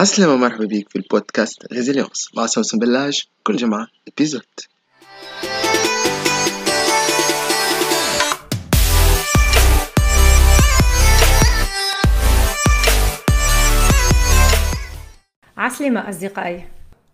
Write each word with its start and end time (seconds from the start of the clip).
عسلامة 0.00 0.36
مرحبا 0.36 0.64
بيك 0.64 0.88
في 0.88 0.96
البودكاست 0.96 1.72
Résilience 1.72 2.28
مع 2.36 2.46
سوسن 2.46 2.78
بلاج 2.78 3.22
كل 3.42 3.56
جمعة 3.56 3.86
épisode 4.08 4.42
عسلامة 15.56 16.08
أصدقائي 16.08 16.64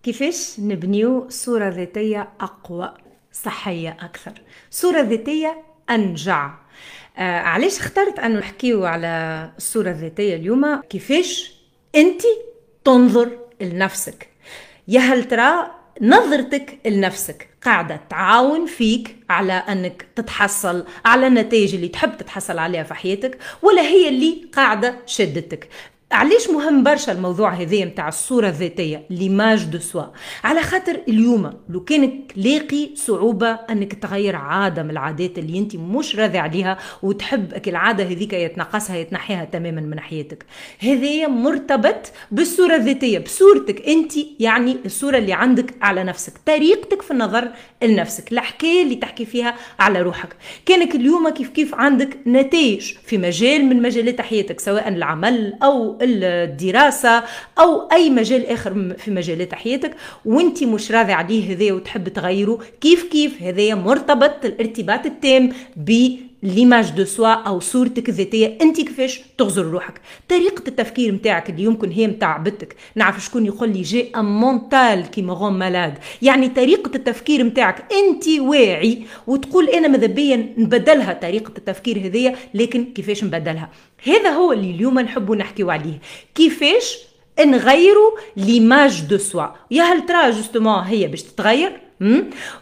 كيفاش 0.02 0.54
نبنيو 0.58 1.26
صورة 1.28 1.68
ذاتية 1.68 2.28
أقوى 2.40 2.94
صحية 3.32 3.96
أكثر؟ 4.00 4.32
صورة 4.70 5.00
ذاتية 5.00 5.62
أنجع. 5.90 6.54
آه 7.16 7.40
علاش 7.40 7.78
اخترت 7.78 8.18
أنه 8.18 8.38
نحكيو 8.38 8.84
على 8.84 9.50
الصورة 9.56 9.90
الذاتية 9.90 10.36
اليوم؟ 10.36 10.80
كيفاش 10.80 11.52
أنت 11.94 12.22
تنظر 12.86 13.38
لنفسك. 13.60 14.28
يا 14.88 15.00
هل 15.00 15.24
ترى 15.24 15.70
نظرتك 16.00 16.78
لنفسك 16.86 17.48
قاعدة 17.62 18.00
تعاون 18.10 18.66
فيك 18.66 19.16
على 19.30 19.52
أنك 19.52 20.06
تتحصل 20.16 20.86
على 21.04 21.26
النتائج 21.26 21.74
اللي 21.74 21.88
تحب 21.88 22.16
تتحصل 22.16 22.58
عليها 22.58 22.82
في 22.82 22.94
حياتك 22.94 23.38
ولا 23.62 23.82
هي 23.82 24.08
اللي 24.08 24.46
قاعدة 24.52 24.96
شدتك؟ 25.06 25.68
علاش 26.12 26.50
مهم 26.50 26.82
برشا 26.82 27.12
الموضوع 27.12 27.50
هذا 27.50 27.84
نتاع 27.84 28.08
الصورة 28.08 28.48
الذاتية؟ 28.48 29.06
ليماج 29.10 29.64
دو 29.64 29.78
سوا 29.78 30.04
على 30.44 30.62
خاطر 30.62 31.00
اليوم 31.08 31.52
لو 31.68 31.84
كانك 31.84 32.32
لاقي 32.36 32.88
صعوبة 32.94 33.50
أنك 33.50 33.94
تغير 33.94 34.36
عادة 34.36 34.82
من 34.82 34.90
العادات 34.90 35.38
اللي 35.38 35.58
أنت 35.58 35.76
مش 35.76 36.16
راضي 36.16 36.38
عليها 36.38 36.78
وتحب 37.02 37.68
العادة 37.68 38.04
هذيك 38.04 38.32
يتنقصها 38.32 38.96
يتنحيها 38.96 39.44
تماما 39.44 39.80
من 39.80 40.00
حياتك. 40.00 40.44
هذايا 40.78 41.28
مرتبط 41.28 42.12
بالصورة 42.30 42.74
الذاتية 42.74 43.18
بصورتك 43.18 43.88
أنت 43.88 44.12
يعني 44.40 44.76
الصورة 44.86 45.18
اللي 45.18 45.32
عندك 45.32 45.74
على 45.82 46.04
نفسك 46.04 46.32
طريقتك 46.46 47.02
في 47.02 47.10
النظر 47.10 47.48
لنفسك 47.82 48.32
الحكاية 48.32 48.82
اللي 48.82 48.94
تحكي 48.94 49.24
فيها 49.24 49.54
على 49.78 50.02
روحك. 50.02 50.36
كانك 50.66 50.94
اليوم 50.94 51.28
كيف 51.28 51.48
كيف 51.48 51.74
عندك 51.74 52.18
نتائج 52.26 52.92
في 53.06 53.18
مجال 53.18 53.64
من 53.64 53.82
مجالات 53.82 54.20
حياتك 54.20 54.60
سواء 54.60 54.88
العمل 54.88 55.58
أو 55.62 55.95
الدراسة 56.02 57.22
أو 57.58 57.88
أي 57.92 58.10
مجال 58.10 58.46
آخر 58.46 58.94
في 58.98 59.10
مجالات 59.10 59.54
حياتك 59.54 59.96
وانت 60.24 60.64
مش 60.64 60.92
راضي 60.92 61.12
عليه 61.12 61.54
هذا 61.54 61.72
وتحب 61.72 62.08
تغيره. 62.08 62.58
كيف 62.80 63.02
كيف 63.02 63.42
هذا 63.42 63.74
مرتبط 63.74 64.44
الارتباط 64.44 65.06
التام 65.06 65.52
ب 65.76 66.16
l'image 66.46 66.90
de 66.90 67.04
soi 67.04 67.32
أو 67.32 67.60
صورتك 67.60 68.08
الذاتيه 68.08 68.58
أنت 68.62 68.80
كيفاش 68.80 69.20
تغزر 69.38 69.64
روحك. 69.64 70.00
طريقة 70.28 70.62
التفكير 70.68 71.14
نتاعك 71.14 71.50
اللي 71.50 71.62
يمكن 71.62 71.90
هي 71.90 72.06
نتاع 72.06 72.36
بنتك. 72.36 72.76
نعرف 72.94 73.24
شكون 73.24 73.46
يقول 73.46 73.68
لي 73.68 73.82
j'ai 73.82 74.10
un 74.16 74.24
mental 74.24 75.06
qui 75.10 75.22
me 75.22 75.32
rend 75.32 75.52
malade 75.52 75.98
يعني 76.22 76.48
طريقة 76.48 76.90
التفكير 76.94 77.42
نتاعك 77.42 77.92
أنت 77.92 78.28
واعي 78.38 79.02
وتقول 79.26 79.68
أنا 79.68 79.88
ماذا 79.88 80.06
بيا 80.06 80.54
نبدلها 80.58 81.12
طريقة 81.12 81.52
التفكير 81.58 81.98
هذيا 81.98 82.36
لكن 82.54 82.84
كيفاش 82.84 83.24
نبدلها؟ 83.24 83.70
هذا 84.06 84.30
هو 84.30 84.52
اللي 84.52 84.70
اليوم 84.70 85.00
نحبوا 85.00 85.36
نحكيو 85.36 85.70
عليه. 85.70 85.98
كيفاش 86.34 86.98
نغيروا 87.40 88.10
l'image 88.36 89.00
de 89.00 89.18
soi؟ 89.18 89.46
يا 89.70 89.82
هل 89.82 90.06
ترى 90.06 90.30
justement 90.30 90.82
هي 90.82 91.06
باش 91.06 91.22
تتغير؟ 91.22 91.85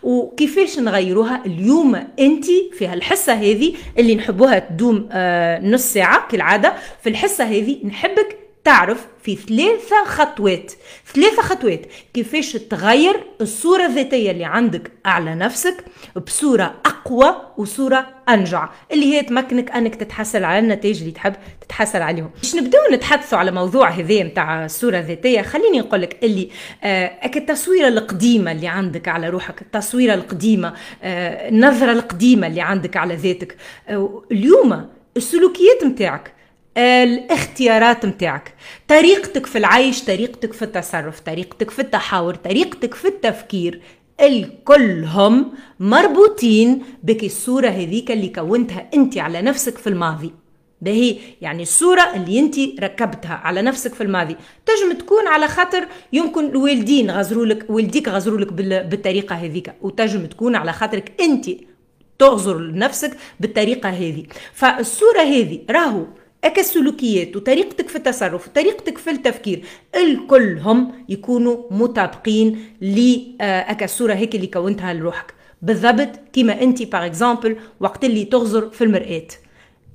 وكيفاش 0.02 0.78
نغيروها 0.78 1.42
اليوم 1.46 1.94
انت 2.20 2.44
في 2.78 2.86
هالحصة 2.86 3.32
هذه 3.32 3.74
اللي 3.98 4.14
نحبوها 4.14 4.58
تدوم 4.58 5.08
آه 5.12 5.60
نص 5.60 5.82
ساعة 5.82 6.28
كالعادة. 6.28 6.72
في 7.02 7.08
الحصة 7.08 7.44
هذه 7.44 7.76
نحبك 7.86 8.38
تعرف 8.64 9.06
في 9.22 9.36
ثلاثة 9.36 10.04
خطوات. 10.04 10.72
ثلاثة 11.14 11.42
خطوات. 11.42 11.80
كيفاش 12.14 12.52
تغير 12.52 13.24
الصورة 13.40 13.86
الذاتية 13.86 14.30
اللي 14.30 14.44
عندك 14.44 14.92
على 15.04 15.34
نفسك 15.34 15.84
بصورة 16.26 16.74
أقوى 16.86 17.36
وصورة 17.56 18.06
أنجع. 18.28 18.68
اللي 18.92 19.14
هي 19.14 19.22
تمكنك 19.22 19.70
أنك 19.70 19.94
تتحصل 19.94 20.44
على 20.44 20.58
النتائج 20.58 21.00
اللي 21.00 21.12
تحب 21.12 21.34
تتحصل 21.60 21.98
عليهم. 22.02 22.30
باش 22.42 22.54
نبداو 22.54 22.80
نتحدثوا 22.92 23.38
على 23.38 23.50
موضوع 23.50 23.88
هذا 23.88 24.22
نتاع 24.22 24.64
الصورة 24.64 24.98
الذاتية 24.98 25.42
خليني 25.42 25.78
نقول 25.78 26.02
لك 26.02 26.24
اللي 26.24 26.48
آه 26.84 27.20
التصويرة 27.36 27.88
القديمة 27.88 28.52
اللي 28.52 28.68
عندك 28.68 29.08
على 29.08 29.28
روحك 29.28 29.62
التصويرة 29.62 30.14
القديمة 30.14 30.74
آه 31.02 31.48
النظرة 31.48 31.92
القديمة 31.92 32.46
اللي 32.46 32.60
عندك 32.60 32.96
على 32.96 33.14
ذاتك. 33.14 33.56
آه 33.88 34.22
اليوم 34.32 34.88
السلوكيات 35.16 35.84
متاعك 35.84 36.33
الاختيارات 36.76 38.06
متاعك. 38.06 38.54
طريقتك 38.88 39.46
في 39.46 39.58
العيش 39.58 40.02
طريقتك 40.04 40.52
في 40.52 40.62
التصرف 40.62 41.20
طريقتك 41.20 41.70
في 41.70 41.78
التحاور 41.78 42.34
طريقتك 42.34 42.94
في 42.94 43.08
التفكير 43.08 43.80
الكلهم 44.20 45.52
مربوطين 45.80 46.82
بك 47.02 47.24
الصورة 47.24 47.68
هذيك 47.68 48.10
اللي 48.10 48.28
كونتها 48.28 48.88
انت 48.94 49.18
على 49.18 49.42
نفسك 49.42 49.78
في 49.78 49.86
الماضي. 49.86 50.32
هي 50.86 51.16
يعني 51.40 51.62
الصورة 51.62 52.02
اللي 52.14 52.38
انت 52.38 52.56
ركبتها 52.80 53.34
على 53.34 53.62
نفسك 53.62 53.94
في 53.94 54.00
الماضي. 54.00 54.36
تجم 54.66 54.98
تكون 54.98 55.26
على 55.28 55.48
خاطر 55.48 55.86
يمكن 56.12 56.44
الوالدين 56.44 57.10
غزروا 57.10 57.46
لك 57.46 57.66
والديك 57.68 58.08
غزروا 58.08 58.38
لك 58.38 58.52
بالطريقة 58.84 59.34
هذيك. 59.34 59.74
وتجم 59.82 60.26
تكون 60.26 60.56
على 60.56 60.72
خاطرك 60.72 61.12
انت 61.20 61.46
تغزر 62.18 62.58
لنفسك 62.58 63.16
بالطريقة 63.40 63.88
هذه 63.88 64.24
فالصورة 64.52 65.20
هذه 65.20 65.60
راهو 65.70 66.04
أكا 66.44 66.60
السلوكيات 66.60 67.36
وطريقتك 67.36 67.88
في 67.88 67.96
التصرف 67.96 68.48
وطريقتك 68.48 68.98
في 68.98 69.10
التفكير 69.10 69.62
الكلهم 69.94 70.92
يكونوا 71.08 71.56
مطابقين 71.70 72.58
لاكا 72.80 73.84
الصورة 73.84 74.14
هيك 74.14 74.34
اللي 74.34 74.46
كونتها 74.46 74.94
لروحك. 74.94 75.34
بالضبط 75.62 76.08
كيما 76.32 76.62
أنت 76.62 76.82
باغ 76.82 77.06
اكزامبل 77.06 77.56
وقت 77.80 78.04
اللي 78.04 78.24
تغزر 78.24 78.70
في 78.70 78.84
المرآة. 78.84 79.26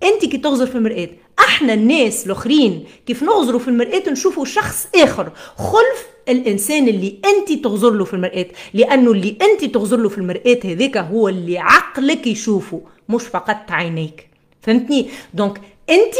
أنت 0.03 0.25
كي 0.25 0.37
تغزر 0.37 0.65
في 0.65 0.75
المرآة 0.75 1.09
أحنا 1.39 1.73
الناس 1.73 2.25
الآخرين 2.25 2.83
كيف 3.05 3.23
نغزروا 3.23 3.59
في 3.59 3.67
المرآة 3.67 4.03
نشوفوا 4.09 4.45
شخص 4.45 4.87
آخر. 4.95 5.31
خلف 5.57 6.07
الإنسان 6.29 6.87
اللي 6.87 7.19
أنت 7.25 7.63
تغزر 7.63 7.91
له 7.91 8.05
في 8.05 8.13
المرآة 8.13 8.45
لأنه 8.73 9.11
اللي 9.11 9.37
أنت 9.41 9.73
تغزر 9.73 9.97
له 9.97 10.09
في 10.09 10.17
المرآة 10.17 10.59
هذاك 10.65 10.97
هو 10.97 11.29
اللي 11.29 11.57
عقلك 11.57 12.27
يشوفه 12.27 12.81
مش 13.09 13.23
فقط 13.23 13.71
عينيك. 13.71 14.29
فهمتني؟ 14.61 15.09
دونك 15.33 15.61
انت 15.89 16.15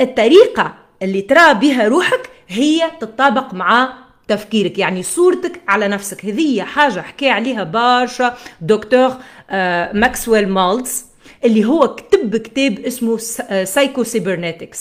الطريقة 0.00 0.74
اللي 1.02 1.22
ترى 1.22 1.54
بها 1.54 1.88
روحك 1.88 2.30
هي 2.48 2.90
تتطابق 3.00 3.54
مع 3.54 3.92
تفكيرك 4.28 4.78
يعني 4.78 5.02
صورتك 5.02 5.60
على 5.68 5.88
نفسك. 5.88 6.24
هذه 6.24 6.62
حاجة 6.62 7.00
حكى 7.00 7.30
عليها 7.30 7.64
برشا 7.64 8.36
دكتور 8.60 9.12
آه 9.50 9.92
ماكسويل 9.92 10.48
مالتز 10.48 11.04
اللي 11.44 11.64
هو 11.64 11.94
كتب 11.94 12.36
كتاب 12.36 12.78
اسمه 12.78 13.16
Psycho-Cybernetics 13.64 14.78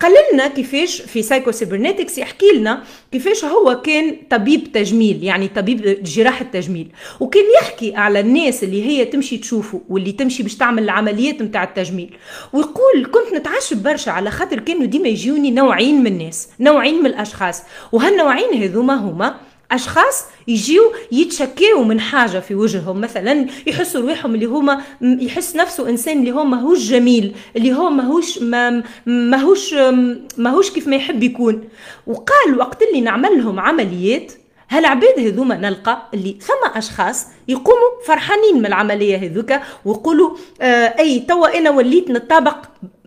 قال 0.00 0.12
لنا 0.32 0.48
كيفاش 0.48 1.02
في 1.02 1.22
Psycho-Cybernetics 1.22 2.18
يحكي 2.18 2.46
لنا 2.54 2.82
كيفاش 3.12 3.44
هو 3.44 3.80
كان 3.80 4.16
طبيب 4.30 4.72
تجميل 4.72 5.24
يعني 5.24 5.48
طبيب 5.48 6.02
جراحة 6.02 6.44
تجميل. 6.44 6.88
وكان 7.20 7.44
يحكي 7.62 7.94
على 7.94 8.20
الناس 8.20 8.64
اللي 8.64 8.86
هي 8.86 9.04
تمشي 9.04 9.38
تشوفه 9.38 9.80
واللي 9.88 10.12
تمشي 10.12 10.42
باش 10.42 10.54
تعمل 10.54 10.82
العمليات 10.82 11.42
نتاع 11.42 11.64
التجميل. 11.64 12.16
ويقول 12.52 13.06
كنت 13.12 13.34
نتعجب 13.34 13.82
برشا 13.82 14.10
على 14.12 14.30
خاطر 14.30 14.58
كانوا 14.58 14.84
ديما 14.84 15.08
يجيوني 15.08 15.50
نوعين 15.50 16.00
من 16.00 16.06
الناس 16.06 16.48
نوعين 16.60 16.94
من 16.94 17.06
الأشخاص. 17.06 17.62
وهالنوعين 17.92 18.62
هذوما 18.62 18.94
هما 18.94 19.36
أشخاص 19.72 20.24
يجيو 20.48 20.92
يتشكيو 21.12 21.82
من 21.84 22.00
حاجة 22.00 22.38
في 22.38 22.54
وجههم. 22.54 23.00
مثلا 23.00 23.46
يحسوا 23.66 24.00
رواحهم 24.00 24.34
اللي 24.34 24.46
هما 24.46 24.80
يحس 25.00 25.56
نفسه 25.56 25.88
إنسان 25.88 26.18
اللي 26.20 26.32
هو 26.32 26.44
ماهوش 26.44 26.78
جميل 26.78 27.34
اللي 27.56 27.72
هو 27.72 27.90
ماهوش 27.90 28.38
ما 28.38 28.82
ماهوش 29.06 29.74
ماهوش 30.36 30.70
كيف 30.70 30.88
ما 30.88 30.96
يحب 30.96 31.22
يكون. 31.22 31.68
وقال 32.06 32.58
وقت 32.58 32.82
اللي 32.82 33.00
نعمل 33.00 33.38
لهم 33.38 33.60
عمليات 33.60 34.32
هالعباد 34.70 35.18
هذوما 35.18 35.56
نلقى 35.56 36.02
اللي 36.14 36.36
ثم 36.40 36.78
أشخاص 36.78 37.26
يقوموا 37.48 38.02
فرحانين 38.06 38.58
من 38.58 38.66
العملية 38.66 39.16
هذوك 39.16 39.52
ويقولوا 39.84 40.36
آه 40.60 40.94
أي 40.98 41.20
توا 41.20 41.58
أنا 41.58 41.70
وليت 41.70 42.10
نتطابق 42.10 42.56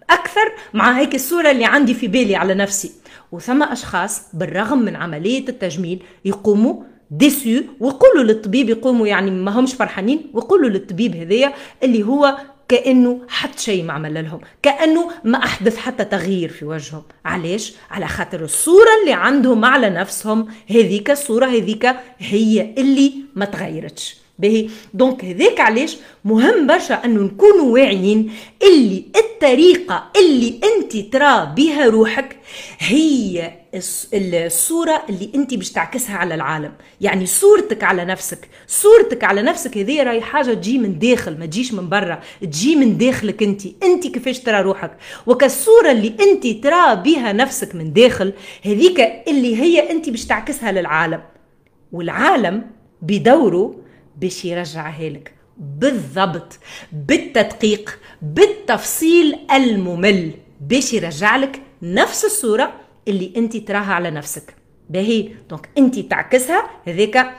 أكثر 0.10 0.52
مع 0.74 1.00
هيك 1.00 1.16
الصورة 1.16 1.52
اللي 1.52 1.66
عندي 1.66 1.94
في 1.94 2.08
بالي 2.08 2.36
على 2.36 2.54
نفسي. 2.54 2.92
وثم 3.32 3.64
أشخاص 3.64 4.22
بالرغم 4.34 4.80
من 4.80 4.96
عملية 4.96 5.50
التجميل 5.50 6.04
يقوموا 6.26 6.84
déçus 7.12 7.62
ويقولوا 7.80 8.24
للطبيب 8.24 8.70
يقوموا 8.70 9.08
يعني 9.08 9.32
ما 9.32 9.60
همش 9.60 9.74
فرحانين 9.74 10.32
ويقولوا 10.34 10.70
للطبيب 10.70 11.16
هذايا 11.16 11.54
اللي 11.84 12.04
هو 12.04 12.38
كأنه 12.68 13.22
حتى 13.30 13.64
شيء 13.64 13.84
ما 13.84 13.94
عمل 13.94 14.24
لهم 14.24 14.42
كأنه 14.62 15.12
ما 15.24 15.38
أحدث 15.38 15.78
حتى 15.78 16.06
تغيير 16.06 16.50
في 16.50 16.66
وجههم. 16.66 17.04
علاش؟ 17.26 17.74
على 17.92 18.08
خاطر 18.08 18.44
الصورة 18.44 18.90
اللي 19.02 19.14
عندهم 19.14 19.66
على 19.66 19.90
نفسهم 19.90 20.48
هذيك 20.70 21.12
الصورة 21.12 21.46
هذيك 21.46 21.96
هي 22.18 22.74
اللي 22.78 23.14
ما 23.36 23.46
تغيرتش. 23.46 24.19
باهي 24.40 24.70
donc 24.94 25.26
هذاك 25.26 25.60
علاش 25.60 25.98
مهم 26.26 26.68
برشا 26.68 27.06
أنه 27.06 27.22
نكونوا 27.22 27.74
واعيين 27.74 28.32
اللي 28.64 29.06
الطريقة 29.16 30.12
اللي 30.18 30.60
أنت 30.64 30.98
ترى 30.98 31.54
بها 31.56 31.86
روحك 31.86 32.38
هي 32.80 33.52
الصورة 34.14 35.04
اللي 35.10 35.30
أنت 35.36 35.54
باش 35.54 35.72
تعكسها 35.72 36.16
على 36.16 36.36
العالم. 36.36 36.74
يعني 37.02 37.26
صورتك 37.26 37.84
على 37.84 38.06
نفسك. 38.06 38.50
صورتك 38.68 39.24
على 39.24 39.42
نفسك 39.42 39.78
هذه 39.78 40.04
راهي 40.04 40.22
حاجة 40.22 40.54
تجي 40.54 40.78
من 40.78 41.00
داخل 41.00 41.40
ما 41.40 41.46
تجيش 41.46 41.74
من 41.74 41.90
برا. 41.90 42.20
تجي 42.42 42.76
من 42.76 42.98
داخلك 42.98 43.44
أنت. 43.44 43.62
أنت 43.84 44.08
كيفاش 44.08 44.40
ترى 44.40 44.62
روحك؟ 44.62 44.98
وكالصوره 45.28 45.92
اللي 45.92 46.14
أنت 46.20 46.48
ترى 46.48 46.96
بها 46.96 47.34
نفسك 47.34 47.76
من 47.76 47.94
داخل 47.94 48.34
هذيك 48.66 49.00
اللي 49.28 49.62
هي 49.62 49.92
أنت 49.92 50.10
باش 50.10 50.26
تعكسها 50.26 50.72
للعالم. 50.72 51.22
والعالم 51.92 52.66
بدوره 53.02 53.76
باش 54.22 54.46
يرجعها 54.46 55.10
لك 55.10 55.34
بالضبط. 55.58 56.60
بالتدقيق 56.92 58.00
بالتفصيل 58.22 59.40
الممل. 59.52 60.32
باش 60.62 60.94
يرجع 60.94 61.36
لك 61.36 61.62
نفس 61.82 62.26
الصورة 62.26 62.74
اللي 63.08 63.34
أنت 63.38 63.58
تراها 63.58 63.94
على 63.94 64.12
نفسك. 64.12 64.56
باهي. 64.90 65.30
donc 65.50 65.70
أنت 65.78 66.00
تعكسها. 66.00 66.70
هذاك 66.88 67.36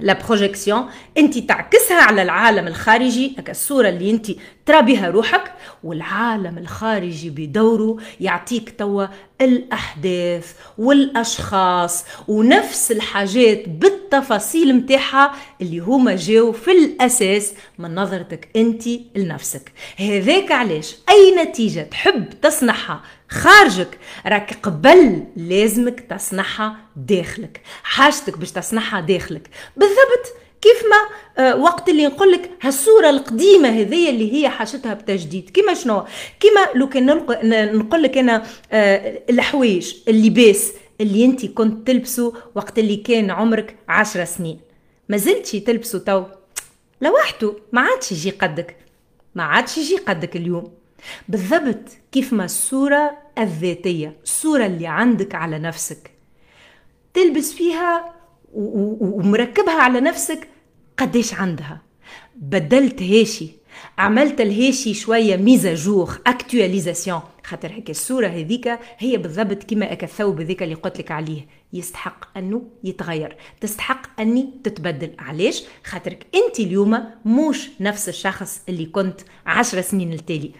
la 0.00 0.12
projection 0.26 0.88
أنت 1.18 1.38
تعكسها 1.38 2.02
على 2.02 2.22
العالم 2.22 2.66
الخارجي. 2.66 3.36
الصورة 3.48 3.88
اللي 3.88 4.10
أنت 4.10 4.30
ترى 4.66 4.82
بها 4.82 5.10
روحك 5.10 5.52
والعالم 5.84 6.58
الخارجي 6.58 7.30
بدوره 7.30 7.96
يعطيك 8.20 8.78
توا 8.78 9.06
الأحداث 9.40 10.52
والأشخاص 10.78 12.04
ونفس 12.28 12.92
الحاجات 12.92 13.68
بالتفاصيل 13.68 14.76
متاعها 14.76 15.34
اللي 15.60 15.78
هما 15.78 16.16
جاو 16.16 16.52
في 16.52 16.70
الأساس 16.70 17.52
من 17.78 17.94
نظرتك 17.94 18.48
أنت 18.56 18.84
لنفسك. 19.16 19.72
هذاك 19.98 20.52
علاش؟ 20.52 20.96
أي 21.08 21.44
نتيجة 21.44 21.80
تحب 21.80 22.40
تصنعها 22.42 23.00
خارجك 23.28 23.98
راك 24.26 24.58
قبل 24.62 25.24
لازمك 25.36 26.00
تصنعها 26.00 26.76
داخلك 26.96 27.60
حاجتك 27.82 28.38
باش 28.38 28.52
تصنعها 28.52 29.00
داخلك. 29.00 29.50
بالضبط 29.76 30.43
كيف 30.64 30.84
ما 30.90 30.96
آه 31.44 31.56
وقت 31.56 31.88
اللي 31.88 32.06
نقول 32.06 32.32
لك 32.32 32.50
هالصورة 32.62 33.10
القديمة 33.10 33.68
هذيا 33.68 34.10
اللي 34.10 34.32
هي 34.32 34.48
حاجتها 34.48 34.94
بتجديد. 34.94 35.50
كيما 35.50 35.74
شنو؟ 35.74 36.04
كيما 36.40 36.68
لو 36.74 36.88
كان 36.88 37.06
نقول 37.78 38.02
لك 38.02 38.18
أنا 38.18 38.46
آه 38.72 39.22
الحوايج 39.30 39.94
اللباس 40.08 40.72
اللي 41.00 41.24
أنت 41.24 41.46
كنت 41.46 41.86
تلبسه 41.86 42.32
وقت 42.54 42.78
اللي 42.78 42.96
كان 42.96 43.30
عمرك 43.30 43.76
عشر 43.88 44.24
سنين. 44.24 44.60
ما 45.08 45.16
زلتي 45.16 45.60
تلبسه 45.60 45.98
تو. 45.98 46.24
لوحده 47.00 47.56
ما 47.72 47.80
عادش 47.80 48.12
يجي 48.12 48.30
قدك 48.30 48.76
ما 49.34 49.42
عادش 49.42 49.78
يجي 49.78 49.96
قدك 49.96 50.36
اليوم. 50.36 50.72
بالضبط 51.28 51.88
كيف 52.12 52.32
ما 52.32 52.44
الصورة 52.44 53.18
الذاتية 53.38 54.16
الصورة 54.24 54.66
اللي 54.66 54.86
عندك 54.86 55.34
على 55.34 55.58
نفسك. 55.58 56.10
تلبس 57.14 57.52
فيها 57.52 58.14
ومركبها 58.54 59.74
على 59.82 60.00
نفسك 60.00 60.48
قديش 60.98 61.34
عندها. 61.34 61.82
بدلتهاشي 62.36 63.48
عملت 63.98 64.40
لهاشي 64.40 64.94
شوية 64.94 65.36
mise 65.36 65.72
à 65.72 65.82
jour 65.82 66.18
actualisation 66.26 67.20
خاطر 67.44 67.72
هيك 67.72 67.90
الصورة 67.90 68.26
هذيك 68.26 68.78
هي 68.98 69.16
بالضبط 69.16 69.64
كما 69.64 69.92
اك 69.92 70.04
الثوب 70.04 70.40
هذيك 70.40 70.62
اللي 70.62 70.74
قلت 70.74 70.98
لك 70.98 71.10
عليه. 71.10 71.46
يستحق 71.72 72.38
أنه 72.38 72.62
يتغير. 72.84 73.36
تستحق 73.60 74.20
أني 74.20 74.50
تتبدل. 74.64 75.10
علاش؟ 75.18 75.62
خاطرك 75.84 76.26
أنت 76.34 76.60
اليوم 76.60 77.04
مش 77.24 77.70
نفس 77.80 78.08
الشخص 78.08 78.62
اللي 78.68 78.86
كنت 78.86 79.20
عشر 79.46 79.80
سنين 79.80 80.12
التالي. 80.12 80.52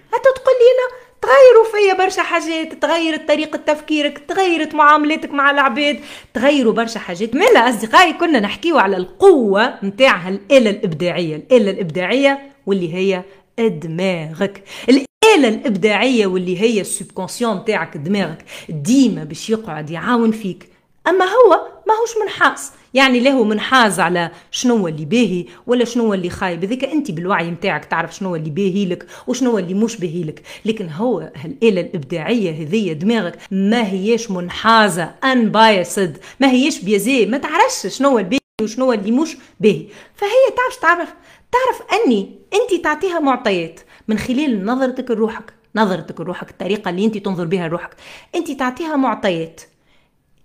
تغيروا 1.25 1.65
فيا 1.73 2.05
برشا 2.05 2.23
حاجات 2.23 2.73
تغيرت 2.73 3.29
طريقة 3.29 3.57
تفكيرك 3.57 4.19
تغيرت 4.29 4.75
معاملاتك 4.75 5.31
مع 5.31 5.51
العباد 5.51 6.01
تغيروا 6.35 6.73
برشا 6.73 6.99
حاجات. 7.01 7.35
مالا 7.35 7.69
أصدقائي 7.69 8.13
كنا 8.13 8.41
نحكيو 8.41 8.79
على 8.79 8.97
القوة 8.97 9.75
متاع 9.83 10.29
الآلة 10.29 10.71
الإبداعية. 10.71 11.37
الآلة 11.37 11.71
الإبداعية 11.71 12.53
واللي 12.67 12.95
هي 12.95 13.23
دماغك. 13.59 14.65
الآلة 14.89 15.49
الإبداعية 15.49 16.27
واللي 16.27 16.61
هي 16.61 16.81
السبكونسيون 16.81 17.57
متاعك 17.57 17.97
دماغك 17.97 18.45
ديما 18.69 19.25
باش 19.25 19.51
يقعد 19.51 19.91
يعاون 19.91 20.31
فيك. 20.31 20.69
أما 21.09 21.25
هو 21.25 21.67
ماهوش 21.89 22.11
منحاس. 22.23 22.73
يعني 22.95 23.21
له 23.21 23.45
منحاز 23.45 24.01
على 24.01 24.31
شنو 24.51 24.89
اللي 24.89 25.05
باهي 25.05 25.45
ولا 25.67 25.85
شنو 25.85 26.15
اللي 26.15 26.31
خايب. 26.31 26.65
هذيك 26.65 26.85
أنت 26.85 27.11
بالوعي 27.11 27.51
نتاعك 27.51 27.85
تعرف 27.85 28.17
شنو 28.17 28.37
اللي 28.37 28.51
باهي 28.51 28.87
لك 28.87 29.07
وشنو 29.27 29.59
اللي 29.59 29.75
مش 29.75 29.97
باهي 29.97 30.25
لك. 30.25 30.43
لكن 30.65 30.89
هو 30.89 31.33
الآلة 31.45 31.81
الإبداعية 31.81 32.63
هذية 32.63 32.93
دماغك 32.93 33.39
ما 33.51 33.89
هيش 33.89 34.31
منحازة 34.31 35.15
ان 35.25 35.51
بايسد 35.51 36.19
ما 36.41 36.51
هيش 36.51 36.85
بيزي 36.85 37.27
ما 37.27 37.39
تعرفش 37.39 37.87
شنو 37.87 38.19
الباهي 38.19 38.41
وشنو 38.63 38.93
اللي 38.93 39.11
مش 39.11 39.37
باهي. 39.61 39.87
فهي 40.15 40.57
تعرف 40.57 40.77
تعرف 40.83 41.15
تعرف 41.53 41.83
أني 41.93 42.31
أنت 42.55 42.85
تعطيها 42.85 43.21
معطيات 43.21 43.81
من 44.09 44.19
خلال 44.19 44.65
نظرتك 44.65 45.11
لروحك 45.11 45.53
نظرتك 45.77 46.21
لروحك 46.21 46.51
الطريقة 46.51 46.91
اللي 46.91 47.05
أنت 47.05 47.19
تنظر 47.19 47.45
بها 47.45 47.69
لروحك. 47.69 47.91
أنت 48.35 48.51
تعطيها 48.51 48.97
معطيات. 48.97 49.61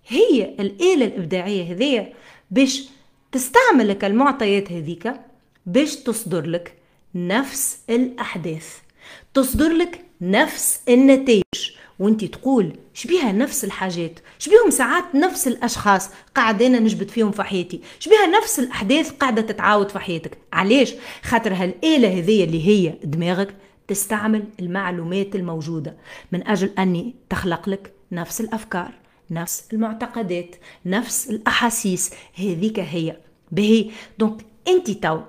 هي 0.07 0.43
الآلة 0.59 1.05
الإبداعية 1.05 1.73
هذية 1.73 2.13
باش 2.51 2.89
تستعمل 3.31 3.97
المعطيات 4.03 4.71
هذيك 4.71 5.13
باش 5.65 5.95
تصدر 5.95 6.45
لك 6.45 6.73
نفس 7.15 7.79
الأحداث. 7.89 8.77
تصدر 9.33 9.69
لك 9.69 10.05
نفس 10.21 10.79
النتائج. 10.89 11.43
وانت 11.99 12.25
تقول 12.25 12.75
شبيها 12.93 13.31
نفس 13.31 13.63
الحاجات 13.63 14.19
شبيهم 14.39 14.69
ساعات 14.69 15.15
نفس 15.15 15.47
الأشخاص 15.47 16.09
قاعد 16.35 16.61
أنا 16.61 16.79
نجبد 16.79 17.09
فيهم 17.09 17.31
في 17.31 17.43
حياتي 17.43 17.81
شبيها 17.99 18.27
نفس 18.27 18.59
الأحداث 18.59 19.11
قاعدة 19.11 19.41
تتعاود 19.41 19.89
في 19.89 19.99
حياتك. 19.99 20.37
علاش؟ 20.53 20.93
خاطر 21.23 21.53
هالآلة 21.53 22.19
هذية 22.19 22.43
اللي 22.43 22.67
هي 22.67 22.93
دماغك 23.03 23.55
تستعمل 23.87 24.43
المعلومات 24.59 25.35
الموجودة 25.35 25.95
من 26.31 26.47
أجل 26.47 26.69
أني 26.79 27.15
تخلق 27.29 27.69
لك 27.69 27.93
نفس 28.11 28.41
الأفكار. 28.41 28.98
نفس 29.31 29.63
المعتقدات 29.73 30.55
نفس 30.85 31.29
الأحاسيس. 31.29 32.13
هذيك 32.35 32.79
هي. 32.79 33.17
بهي 33.51 33.91
donc 34.19 34.45
أنت 34.67 34.91
تو 34.91 35.19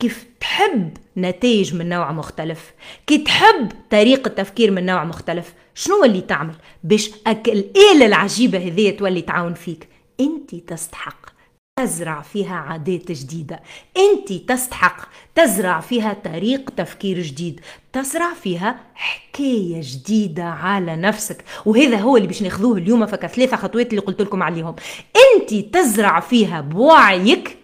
كيف 0.00 0.26
تحب 0.40 0.96
نتائج 1.16 1.74
من 1.74 1.88
نوع 1.88 2.12
مختلف؟ 2.12 2.72
كي 3.06 3.18
تحب 3.18 3.72
طريقة 3.90 4.28
تفكير 4.28 4.70
من 4.70 4.86
نوع 4.86 5.04
مختلف 5.04 5.54
شنو 5.74 6.04
اللي 6.04 6.20
تعمل؟ 6.20 6.54
باش 6.84 7.10
الآلة 7.26 8.06
العجيبة 8.06 8.58
هذه 8.58 8.90
تولي 8.90 9.22
تعاون 9.22 9.54
فيك. 9.54 9.88
أنت 10.20 10.54
تستحق. 10.54 11.35
تزرع 11.80 12.22
فيها 12.22 12.54
عادات 12.56 13.12
جديدة. 13.12 13.60
انت 13.96 14.32
تستحق 14.32 15.08
تزرع 15.34 15.80
فيها 15.80 16.12
طريق 16.12 16.70
تفكير 16.70 17.22
جديد 17.22 17.60
تزرع 17.92 18.34
فيها 18.34 18.80
حكاية 18.94 19.80
جديدة 19.82 20.44
على 20.44 20.96
نفسك. 20.96 21.44
وهذا 21.66 21.96
هو 21.96 22.16
اللي 22.16 22.28
باش 22.28 22.42
ناخذوه 22.42 22.78
اليوم 22.78 23.06
فك 23.06 23.26
ثلاثة 23.26 23.56
خطوات 23.56 23.90
اللي 23.90 24.00
قلت 24.00 24.22
لكم 24.22 24.42
عليهم. 24.42 24.74
انت 25.16 25.54
تزرع 25.54 26.20
فيها 26.20 26.60
بوعيك 26.60 27.56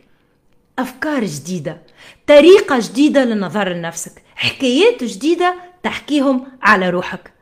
أفكار 0.79 1.25
جديدة 1.25 1.83
طريقة 2.27 2.79
جديدة 2.81 3.25
للنظر 3.25 3.69
لنفسك 3.69 4.23
حكايات 4.35 5.05
جديدة 5.05 5.57
تحكيهم 5.83 6.47
على 6.63 6.91
روحك. 6.91 7.33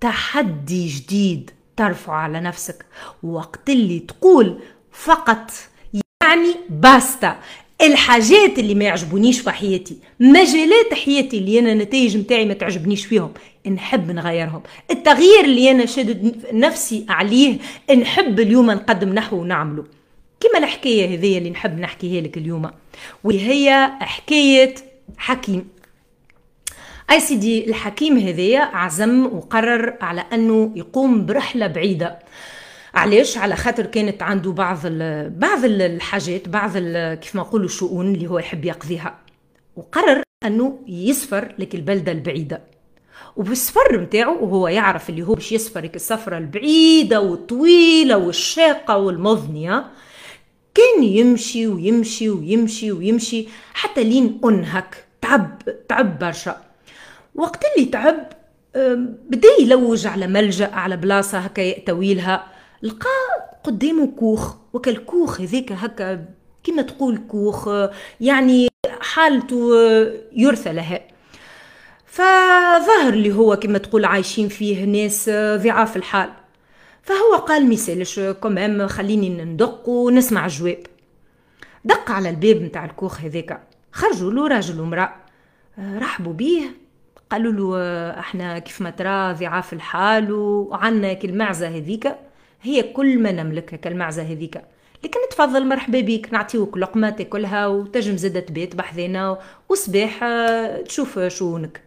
تحدي 0.00 0.88
جديد 0.88 1.50
ترفعه 1.76 2.16
على 2.16 2.40
نفسك. 2.40 2.86
وقت 3.22 3.70
اللي 3.70 3.98
تقول 4.00 4.60
فقط 4.92 5.50
يعني 6.36 6.54
باستا. 6.68 7.36
الحاجات 7.82 8.58
اللي 8.58 8.74
ما 8.74 8.84
يعجبونيش 8.84 9.40
في 9.40 9.50
حياتي 9.50 9.96
مجالات 10.20 10.94
حياتي 11.04 11.38
اللي 11.38 11.58
أنا 11.58 11.72
النتائج 11.72 12.16
نتاعي 12.16 12.44
ما 12.44 12.54
تعجبنيش 12.54 13.06
فيهم 13.06 13.32
نحب 13.66 14.10
نغيرهم. 14.10 14.62
التغيير 14.90 15.44
اللي 15.44 15.70
أنا 15.70 15.86
شدد 15.86 16.36
نفسي 16.52 17.06
عليه 17.08 17.58
نحب 17.98 18.40
اليوم 18.40 18.70
نقدم 18.70 19.08
نحو 19.14 19.36
ونعمله. 19.36 19.84
كما 20.40 20.58
الحكاية 20.58 21.14
هذه 21.14 21.38
اللي 21.38 21.50
نحب 21.50 21.80
نحكيها 21.80 22.20
لك 22.20 22.36
اليوم 22.36 22.70
وهي 23.24 23.90
حكاية 24.00 24.74
حكيم. 25.18 25.68
أي 27.10 27.20
سيدي 27.20 27.70
الحكيم 27.70 28.18
هذايا 28.18 28.60
عزم 28.60 29.26
وقرر 29.26 29.94
على 30.00 30.24
أنه 30.32 30.72
يقوم 30.76 31.26
برحلة 31.26 31.66
بعيدة. 31.66 32.18
علاش؟ 32.96 33.38
على 33.38 33.56
خاطر 33.56 33.86
كانت 33.86 34.22
عنده 34.22 34.52
بعض 34.52 34.78
بعض 35.36 35.64
الحاجات 35.64 36.48
بعض 36.48 36.70
كيف 37.14 37.34
ما 37.34 37.42
نقولوا 37.42 37.66
الشؤون 37.66 38.14
اللي 38.14 38.26
هو 38.26 38.38
يحب 38.38 38.64
يقضيها. 38.64 39.18
وقرر 39.76 40.22
أنه 40.44 40.78
يسفر 40.88 41.54
لك 41.58 41.74
البلدة 41.74 42.12
البعيدة. 42.12 42.60
وبالسفر 43.36 44.00
نتاعو 44.00 44.44
وهو 44.44 44.68
يعرف 44.68 45.10
اللي 45.10 45.22
هو 45.22 45.34
باش 45.34 45.52
يسفر 45.52 45.90
السفرة 45.94 46.38
البعيدة 46.38 47.20
والطويلة 47.20 48.16
والشاقة 48.16 48.96
والمضنية. 48.96 49.84
كان 50.74 51.04
يمشي 51.04 51.66
ويمشي 51.66 52.30
ويمشي 52.30 52.92
ويمشي 52.92 53.48
حتى 53.74 54.04
لين 54.04 54.40
أنهك. 54.44 55.04
تعب 55.22 55.62
تعب 55.88 56.18
برشا. 56.18 56.60
وقت 57.34 57.62
اللي 57.76 57.88
تعب 57.88 58.28
بدأ 59.30 59.48
يلوج 59.60 60.06
على 60.06 60.26
ملجأ 60.26 60.70
على 60.72 60.96
بلاصة 60.96 61.38
هكا 61.38 61.60
يأتوي 61.60 62.14
لها 62.14 62.55
لقى 62.82 63.08
قدامه 63.64 64.06
كوخ 64.06 64.54
وكالكوخ 64.72 65.40
هذاك 65.40 65.72
هكا 65.72 66.24
كما 66.64 66.82
تقول 66.82 67.18
كوخ 67.28 67.68
يعني 68.20 68.68
حالته 69.00 69.70
يرثى 70.32 70.72
لها. 70.72 71.00
فظهر 72.06 73.08
اللي 73.08 73.34
هو 73.34 73.56
كما 73.56 73.78
تقول 73.78 74.04
عايشين 74.04 74.48
فيه 74.48 74.84
ناس 74.84 75.30
ضعاف 75.64 75.96
الحال. 75.96 76.30
فهو 77.02 77.36
قال 77.36 77.66
ميسالش 77.66 78.20
كمام 78.20 78.86
خليني 78.86 79.44
ندق 79.44 79.88
ونسمع 79.88 80.44
الجواب 80.46 80.78
دق 81.84 82.10
على 82.10 82.30
الباب 82.30 82.62
نتاع 82.62 82.84
الكوخ 82.84 83.20
هذاك 83.20 83.62
خرجوا 83.92 84.30
له 84.30 84.48
راجل 84.48 84.80
ومرأة. 84.80 85.14
رحبوا 85.78 86.32
بيه 86.32 86.70
قالوا 87.30 87.52
له 87.52 87.78
إحنا 88.20 88.58
كيف 88.58 88.80
ما 88.80 88.90
ترى 88.90 89.32
ضعاف 89.32 89.72
الحال 89.72 90.32
وعنا 90.32 91.12
كالمعزة 91.12 91.68
هذيك. 91.68 92.14
هي 92.66 92.82
كل 92.82 93.18
ما 93.18 93.32
نملكها 93.32 93.76
كالمعزة 93.76 94.22
هذيك. 94.22 94.62
لكن 95.04 95.20
تفضل 95.30 95.66
مرحبا 95.66 96.00
بيك 96.00 96.32
نعطيوك 96.32 96.78
لقمة 96.78 97.10
تاكلها 97.10 97.66
وتجم 97.66 98.16
زادة 98.16 98.40
تبيت 98.40 98.76
بحذينا 98.76 99.38
وصباح 99.68 100.24
تشوف 100.86 101.18
شؤونك 101.18 101.80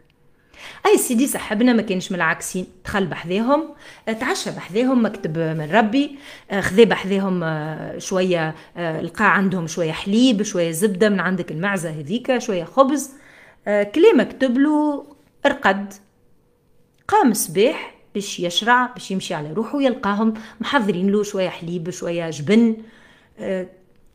أي 0.86 0.98
سيدي 0.98 1.27
صاحبنا 1.27 1.74
ما 1.74 1.81
كانش 1.81 2.12
من 2.12 2.15
العكسين 2.15 2.67
دخل 2.86 3.05
بحذاهم 3.05 3.63
تعشى 4.19 4.51
بحذاهم 4.51 5.05
مكتب 5.05 5.38
من 5.38 5.71
ربي 5.71 6.15
خذا 6.59 6.83
بحذاهم 6.83 7.43
شوية 8.00 8.55
لقى 8.77 9.36
عندهم 9.36 9.67
شوية 9.67 9.91
حليب 9.91 10.43
شوية 10.43 10.71
زبدة 10.71 11.09
من 11.09 11.19
عندك 11.19 11.51
المعزة 11.51 11.89
هذيك 11.89 12.38
شوية 12.38 12.63
خبز 12.63 13.12
كلي 13.65 14.13
مكتب 14.15 14.57
له 14.57 15.05
ارقد. 15.45 15.93
قام 17.07 17.31
الصباح 17.31 17.99
باش 18.16 18.39
يشرع 18.39 18.86
باش 18.86 19.12
يمشي 19.12 19.34
على 19.34 19.54
روحه 19.54 19.82
يلقاهم 19.82 20.34
محضرين 20.62 21.10
له 21.10 21.24
شوية 21.24 21.50
حليب 21.50 21.89
شوية 21.89 22.30
جبن. 22.30 22.78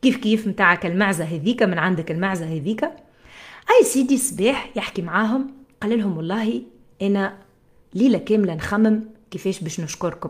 كيف 0.01 0.17
كيف 0.17 0.47
متاعك 0.47 0.85
المعزة 0.85 1.25
هذيك 1.25 1.63
من 1.63 1.79
عندك 1.79 2.11
المعزة 2.11 2.45
هذيك. 2.45 2.83
أي 2.83 3.83
سيدي 3.83 4.17
صباح 4.17 4.71
يحكي 4.75 5.01
معاهم 5.01 5.53
قال 5.81 5.99
لهم 5.99 6.17
والله 6.17 6.61
أنا 7.01 7.37
ليلة 7.93 8.17
كاملة 8.17 8.53
نخمم 8.55 9.03
كيفاش 9.31 9.59
باش 9.59 9.79
نشكركم. 9.79 10.29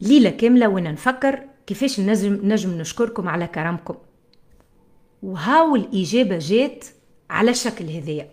ليلة 0.00 0.30
كاملة 0.30 0.68
وأنا 0.68 0.92
نفكر 0.92 1.40
كيفاش 1.66 2.00
نجم 2.00 2.40
نجم 2.42 2.70
نشكركم 2.70 3.28
على 3.28 3.46
كرمكم. 3.46 3.94
وهاو 5.22 5.76
الإجابة 5.76 6.38
جات 6.38 6.84
على 7.30 7.50
الشكل 7.50 7.90
هذايا. 7.90 8.28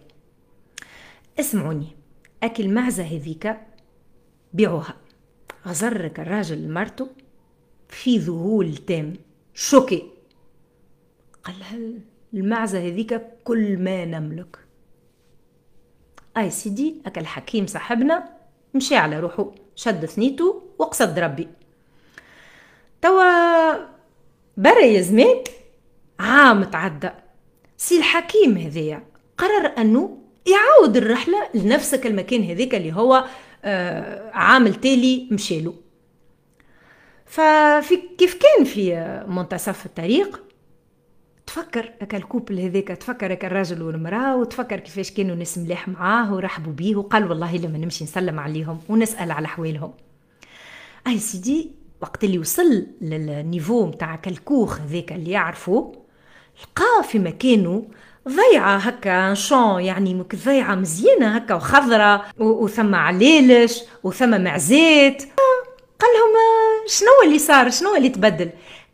اسمعوني. 1.40 1.88
أكل 2.44 2.70
معزه 2.70 3.04
هذيك 3.04 3.58
بيعوها. 4.54 4.96
غزرك 5.68 6.20
الراجل 6.20 6.58
لمرته 6.58 7.08
في 7.90 8.18
ذهول 8.18 8.76
تام. 8.78 9.14
شوكي. 9.54 10.04
قال 11.44 11.60
لها 11.60 11.80
المعزة 12.34 12.80
هذيك 12.88 13.22
كل 13.44 13.78
ما 13.78 14.06
نملك. 14.06 14.58
أي 16.38 16.50
سيدي 16.50 17.02
اكل 17.06 17.26
حكيم 17.26 17.68
صاحبنا 17.68 18.30
مشي 18.74 18.96
على 18.96 19.20
روحه 19.20 19.52
شد 19.76 20.06
ثنيته 20.06 20.64
وقصد 20.80 21.20
ربي. 21.20 21.48
توا 23.02 23.74
برا 24.58 24.80
يا 24.80 25.02
زمان 25.02 25.44
عام 26.20 26.64
تعدى. 26.64 27.10
سي 27.78 27.98
الحكيم 27.98 28.58
هذايا 28.58 29.04
قرر 29.38 29.66
أنه 29.78 30.18
يعاود 30.52 30.98
الرحلة 30.98 31.50
لنفسك 31.56 32.06
المكان 32.08 32.44
هذاك 32.44 32.76
اللي 32.76 32.94
هو 32.94 33.26
آه 33.66 34.32
عام 34.32 34.68
تالي 34.68 35.28
مشيلو 35.32 35.76
ففي 37.26 37.98
كيف 38.18 38.34
كان 38.34 38.66
في 38.66 38.96
منتصف 39.28 39.86
الطريق؟ 39.86 40.44
تفكر 41.48 41.92
هكا 42.02 42.18
الكوبل 42.18 42.60
هذاك 42.60 42.88
تفكر 42.88 43.34
هكا 43.34 43.48
الراجل 43.48 43.82
والمرأة 43.82 44.36
وتفكر 44.36 44.80
كيفاش 44.80 45.12
كانوا 45.12 45.36
ناس 45.36 45.58
ملاح 45.58 45.88
معاه 45.88 46.34
ورحبوا 46.34 46.74
بيه 46.74 46.96
وقال 46.96 47.30
والله 47.30 47.58
لما 47.58 47.78
نمشي 47.78 48.04
نسلم 48.04 48.40
عليهم 48.40 48.80
ونسأل 48.90 49.32
على 49.32 49.48
حوالهم. 49.48 49.94
أي 51.08 51.18
سيدي 51.18 51.72
وقت 52.02 52.24
اللي 52.24 52.40
وصل 52.40 52.88
للنيفو 53.02 53.86
متاع 53.86 54.16
كالكوخ 54.16 54.82
هذاك 54.82 55.12
اللي 55.12 55.32
يعرفه 55.32 55.92
لقى 56.62 57.04
في 57.10 57.20
مكانه 57.20 57.88
ضيعة 58.30 58.78
هكا 58.78 59.34
شون 59.34 59.82
يعني 59.82 60.26
ضيعة 60.46 60.76
مزيانة 60.76 61.36
هكا 61.36 61.54
وخضرة 61.54 62.26
وثم 62.40 62.96
عليلش 62.96 63.80
وثم 64.04 64.42
معزات 64.42 65.24
قال 66.00 66.10
لهم 66.16 66.36
شنو 66.88 67.10
اللي 67.26 67.40
صار؟ 67.40 67.70
شنو 67.70 67.96
اللي 67.96 68.10
تبدل؟ 68.10 68.50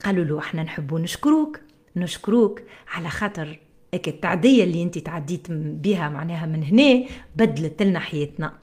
قالوا 0.06 0.26
له 0.26 0.40
إحنا 0.40 0.64
نحبوا 0.64 1.00
نشكروك 1.00 1.60
نشكروك 1.96 2.62
على 2.94 3.10
خاطر 3.10 3.60
هيك 3.94 4.08
التعدية 4.08 4.64
اللي 4.64 4.84
أنت 4.84 4.98
تعديت 4.98 5.48
بها 5.50 6.10
معناها 6.10 6.46
من 6.46 6.64
هنا 6.64 7.06
بدلت 7.36 7.82
لنا 7.84 8.00
حياتنا. 8.00 8.54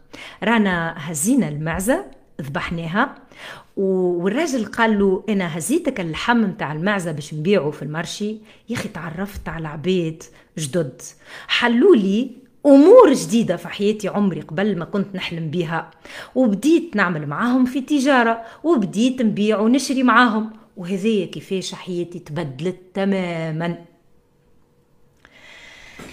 رانا 0.45 0.95
هزينا 0.97 1.49
المعزة 1.49 2.05
ذبحناها 2.43 3.15
والراجل 3.77 4.65
قال 4.65 4.99
له 4.99 5.25
أنا 5.29 5.59
هزيتك 5.59 6.01
اللحم 6.01 6.45
نتاع 6.45 6.73
المعزة 6.73 7.13
باش 7.13 7.35
نبيعه 7.35 7.71
في 7.71 7.83
المرشي؟ 7.83 8.37
يا 8.69 8.77
أخي 8.77 8.89
تعرفت 8.89 9.49
على 9.49 9.69
عباد 9.69 10.23
جدد. 10.59 11.03
حلوا 11.49 11.97
لي 11.97 12.31
أمور 12.67 13.13
جديدة 13.13 13.57
في 13.57 13.69
حياتي 13.69 14.09
عمري 14.09 14.41
قبل 14.41 14.79
ما 14.79 14.85
كنت 14.85 15.15
نحلم 15.15 15.51
بيها. 15.51 15.91
وبديت 16.35 16.97
نعمل 16.97 17.27
معاهم 17.27 17.65
في 17.65 17.81
تجاره 17.81 18.43
وبديت 18.65 19.23
نبيع 19.23 19.59
ونشري 19.61 20.03
معاهم. 20.03 20.51
وهذيا 20.77 21.27
كيفاش 21.27 21.75
حياتي 21.75 22.19
تبدلت 22.19 22.79
تماما. 22.95 23.85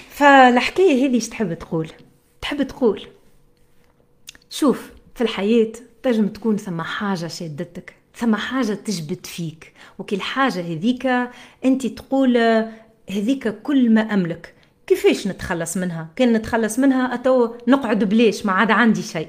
فالحكاية 0.10 1.06
هذه 1.06 1.20
تحب 1.20 1.54
تقول؟ 1.54 1.90
تحب 2.42 2.64
تقول 2.64 3.02
شوف 4.50 4.92
في 5.16 5.22
الحياة 5.22 5.72
تنجم 6.04 6.28
تكون 6.28 6.58
ثم 6.58 6.82
حاجة 6.82 7.28
شادتك 7.28 7.96
ثم 8.16 8.36
حاجة 8.36 8.74
تجبد 8.74 9.26
فيك. 9.26 9.74
وكل 10.00 10.22
حاجة 10.22 10.60
هذيك 10.60 11.08
أنت 11.66 11.88
تقول 11.88 12.38
هذيك 13.10 13.48
كل 13.48 13.94
ما 13.94 14.02
أملك. 14.02 14.54
كيفاش 14.88 15.28
نتخلص 15.28 15.78
منها؟ 15.78 16.08
كان 16.16 16.34
نتخلص 16.34 16.80
منها 16.80 17.14
اتو 17.14 17.56
نقعد 17.68 18.04
بليش 18.04 18.46
ما 18.46 18.52
عاد 18.52 18.72
عندي 18.72 19.02
شيء. 19.02 19.28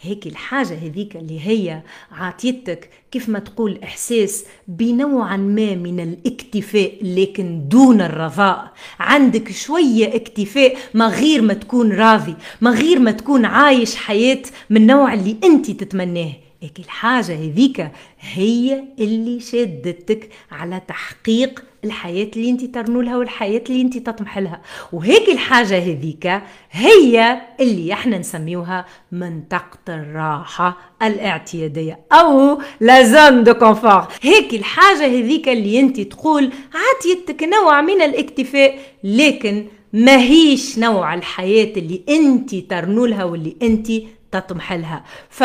هيك 0.00 0.26
الحاجة 0.26 0.74
هذيك 0.74 1.16
اللي 1.16 1.40
هي 1.40 1.82
عطيتك 2.12 2.90
كيف 3.10 3.28
ما 3.28 3.38
تقول 3.38 3.78
إحساس 3.84 4.44
بنوعا 4.68 5.36
ما 5.36 5.74
من 5.74 6.00
الاكتفاء 6.00 6.92
لكن 7.02 7.68
دون 7.68 8.00
الرضاء. 8.00 8.72
عندك 9.00 9.52
شوية 9.52 10.16
اكتفاء 10.16 10.76
ما 10.94 11.08
غير 11.08 11.42
ما 11.42 11.54
تكون 11.54 11.92
راضي 11.92 12.34
ما 12.60 12.70
غير 12.70 12.98
ما 12.98 13.10
تكون 13.10 13.44
عايش 13.44 13.96
حياة 13.96 14.42
من 14.70 14.86
نوع 14.86 15.14
اللي 15.14 15.36
أنت 15.44 15.70
تتمناه. 15.70 16.32
هيك 16.62 16.78
الحاجة 16.78 17.34
هذيك 17.34 17.90
هي 18.20 18.84
اللي 18.98 19.40
شدتك 19.40 20.28
على 20.50 20.82
تحقيق 20.88 21.64
الحياة 21.84 22.30
اللي 22.36 22.50
انت 22.50 22.64
ترنولها 22.64 23.16
والحياة 23.16 23.62
اللي 23.68 23.82
انت 23.82 23.98
تطمح 23.98 24.38
لها. 24.38 24.60
وهيك 24.92 25.28
الحاجة 25.28 25.78
هذيك 25.78 26.42
هي 26.70 27.40
اللي 27.60 27.92
إحنا 27.92 28.18
نسميوها 28.18 28.86
منطقة 29.12 29.78
الراحة 29.88 30.76
الاعتيادية 31.02 32.00
أو 32.12 32.58
la 32.80 33.02
zone 33.02 33.44
de 33.44 33.54
confort 33.54 34.06
هيك 34.22 34.54
الحاجة 34.54 35.06
هذيك 35.06 35.48
اللي 35.48 35.80
انت 35.80 36.00
تقول 36.00 36.52
عطيتك 36.74 37.42
نوع 37.42 37.80
من 37.80 38.02
الاكتفاء 38.02 38.78
لكن 39.04 39.66
ماهيش 39.92 40.78
نوع 40.78 41.14
الحياة 41.14 41.72
اللي 41.76 42.02
انت 42.08 42.54
ترنولها 42.54 43.24
واللي 43.24 43.56
انت 43.62 43.92
تطمح 44.32 44.72
لها. 44.72 45.04
ف 45.30 45.44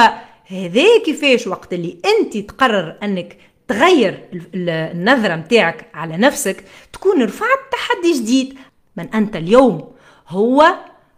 هذا 0.49 0.83
كيفاش 1.05 1.47
وقت 1.47 1.73
اللي 1.73 1.97
انت 2.05 2.37
تقرر 2.37 2.95
انك 3.03 3.37
تغير 3.67 4.29
النظرة 4.55 5.35
متاعك 5.35 5.85
على 5.93 6.17
نفسك 6.17 6.63
تكون 6.93 7.23
رفعت 7.23 7.59
تحدي 7.71 8.13
جديد 8.13 8.57
من 8.97 9.13
أنت 9.13 9.35
اليوم. 9.35 9.91
هو 10.29 10.75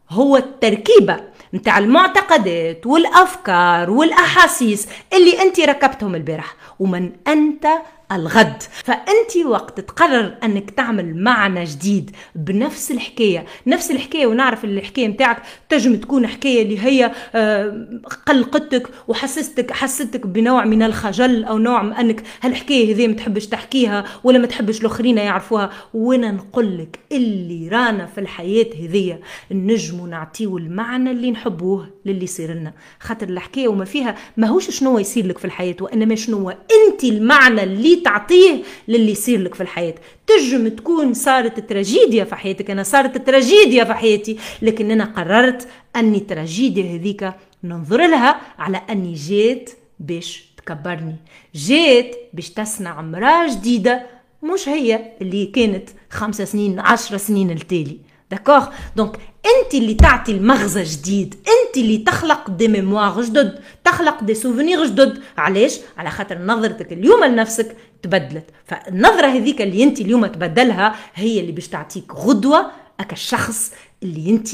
هو 0.10 0.38
التركيبة 0.38 1.20
متاع 1.54 1.78
المعتقدات 1.78 2.88
والأفكار 2.88 3.92
والأحاسيس 3.92 4.88
اللي 5.14 5.42
أنت 5.42 5.60
ركبتهم 5.60 6.16
البارح. 6.16 6.56
ومن 6.80 7.12
أنت 7.28 7.68
الغد. 8.12 8.64
فأنت 8.84 9.46
وقت 9.46 9.80
تقرر 9.80 10.36
أنك 10.44 10.70
تعمل 10.72 11.24
معنى 11.24 11.64
جديد 11.64 12.12
بنفس 12.36 12.92
الحكاية 12.92 13.46
نفس 13.68 13.92
الحكاية 13.92 14.28
ونعرف 14.28 14.66
الحكاية 14.66 15.08
متاعك 15.08 15.42
تجم 15.70 15.96
تكون 15.96 16.28
حكاية 16.28 16.62
اللي 16.64 16.80
هي 16.80 17.12
آه، 17.36 17.88
قلقتك 18.28 18.90
وحسستك 19.08 19.72
حسستك 19.72 20.28
بنوع 20.28 20.66
من 20.66 20.84
الخجل 20.84 21.44
أو 21.44 21.58
نوع 21.58 21.84
من 21.84 21.94
أنك 21.94 22.24
هالحكاية 22.42 22.96
هذه 22.96 23.08
ما 23.08 23.14
تحبش 23.14 23.48
تحكيها 23.48 24.06
ولا 24.24 24.40
ما 24.40 24.48
تحبش 24.48 24.82
الآخرين 24.82 25.18
يعرفوها. 25.18 25.70
وأنا 25.94 26.32
نقول 26.32 26.78
لك 26.78 27.00
اللي 27.12 27.68
رانا 27.68 28.06
في 28.06 28.22
الحياة 28.22 28.70
هذية 28.82 29.20
نجموا 29.52 30.08
نعطيو 30.08 30.58
المعنى 30.58 31.12
اللي 31.12 31.32
نحبوه 31.32 31.90
للي 32.06 32.24
يصير 32.24 32.54
لنا. 32.54 32.74
خاطر 33.00 33.30
الحكاية 33.30 33.68
وما 33.68 33.86
فيها 33.86 34.16
ماهوش 34.38 34.70
شنو 34.70 35.00
يصير 35.00 35.28
لك 35.28 35.38
في 35.38 35.46
الحياة 35.46 35.76
وإنما 35.82 36.16
شنو 36.16 36.50
أنت 36.50 37.04
المعنى 37.04 37.64
اللي 37.64 37.99
تعطيه 38.00 38.64
للي 38.88 39.12
يصير 39.12 39.42
لك 39.42 39.56
في 39.56 39.62
الحياة. 39.62 39.96
تجم 40.28 40.68
تكون 40.68 41.14
صارت 41.14 41.60
تراجيديا 41.60 42.24
في 42.24 42.36
حياتك. 42.36 42.72
أنا 42.72 42.84
صارت 42.84 43.18
تراجيديا 43.18 43.84
في 43.84 43.94
حياتي. 43.94 44.38
لكن 44.62 44.92
أنا 44.92 45.04
قررت 45.06 45.68
أني 45.96 46.20
تراجيديا 46.20 46.96
هذيك 46.96 47.34
ننظر 47.64 48.08
لها 48.08 48.42
على 48.60 48.82
أني 48.90 49.14
جيت 49.14 49.70
باش 50.00 50.44
تكبرني. 50.58 51.16
جيت 51.56 52.16
باش 52.34 52.50
تصنع 52.50 53.02
مرأة 53.02 53.48
جديدة. 53.52 54.06
مش 54.44 54.70
هي 54.70 55.12
اللي 55.22 55.46
كانت 55.46 55.90
خمسة 56.10 56.46
سنين 56.46 56.80
عشر 56.80 57.18
سنين 57.18 57.52
التالي. 57.52 57.98
d'accord 58.32 58.68
donc 58.96 59.20
أنت 59.46 59.74
اللي 59.74 59.94
تعطي 59.94 60.32
المغزى 60.32 60.84
جديد. 60.84 61.36
أنت 61.36 61.78
اللي 61.78 61.98
تخلق 61.98 62.50
des 62.50 62.68
mémoires 62.68 63.22
جدد. 63.22 63.60
تخلق 63.84 64.24
des 64.24 64.34
souvenirs 64.34 64.86
جدد. 64.86 65.20
علاش؟ 65.38 65.80
على 65.98 66.10
خاطر 66.10 66.38
نظرتك 66.38 66.94
اليوم 66.94 67.24
لنفسك 67.24 67.76
تبدلت. 68.02 68.50
فالنظرة 68.66 69.28
هذيك 69.28 69.62
اللي 69.62 69.84
أنت 69.84 70.02
اليوم 70.02 70.26
تبدلها 70.26 70.96
هي 71.16 71.40
اللي 71.40 71.52
باش 71.52 71.68
تعطيك 71.68 72.14
غدوة 72.14 72.72
أك 73.00 73.14
الشخص 73.14 73.74
اللي 74.04 74.30
أنت 74.30 74.50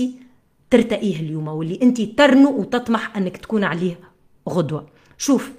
ترتقيه 0.69 1.19
اليوم 1.19 1.47
واللي 1.47 1.79
أنت 1.81 2.01
ترنو 2.01 2.49
وتطمح 2.49 3.17
أنك 3.17 3.37
تكون 3.37 3.63
عليه 3.63 3.99
غدوة. 4.49 4.87
شوف 5.17 5.51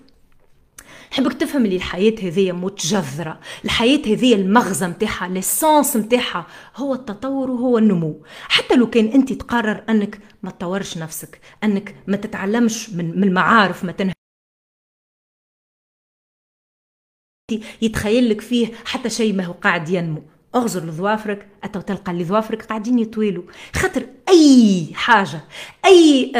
نحبك 1.12 1.33
تفهم 1.33 1.64
اللي 1.64 1.76
الحياة 1.76 2.14
هذية 2.23 2.52
متجذرة. 2.52 3.40
الحياة 3.64 4.00
هذية 4.07 4.35
المغزى 4.35 4.87
متاعها 4.87 5.28
ليسانس 5.28 5.97
متاعها 5.97 6.47
هو 6.76 6.95
التطور 6.95 7.50
وهو 7.50 7.78
النمو. 7.78 8.23
حتى 8.49 8.75
لو 8.76 8.90
كان 8.90 9.07
أنت 9.07 9.33
تقرر 9.33 9.83
أنك 9.88 10.19
ما 10.43 10.50
تطورش 10.50 10.99
نفسك 10.99 11.40
أنك 11.64 11.95
ما 12.07 12.16
تتعلمش 12.16 12.90
من, 12.90 13.23
المعارف 13.25 13.85
ما 13.85 13.93
تنه 13.93 14.12
يتخيل 17.82 18.28
لك 18.28 18.40
فيه 18.40 18.72
حتى 18.84 19.10
شيء 19.10 19.34
ما 19.34 19.44
هو 19.44 19.52
قاعد 19.52 19.88
ينمو. 19.88 20.22
أغزر 20.54 20.84
لظوافرك 20.84 21.46
أتو 21.64 21.80
تلقى 21.80 22.12
اللي 22.12 22.24
ظوافرك 22.24 22.62
قاعدين 22.62 22.98
يطويلوا. 22.98 23.42
خاطر 23.76 24.06
أي 24.28 24.86
حاجة 24.94 25.40
أي 25.84 26.32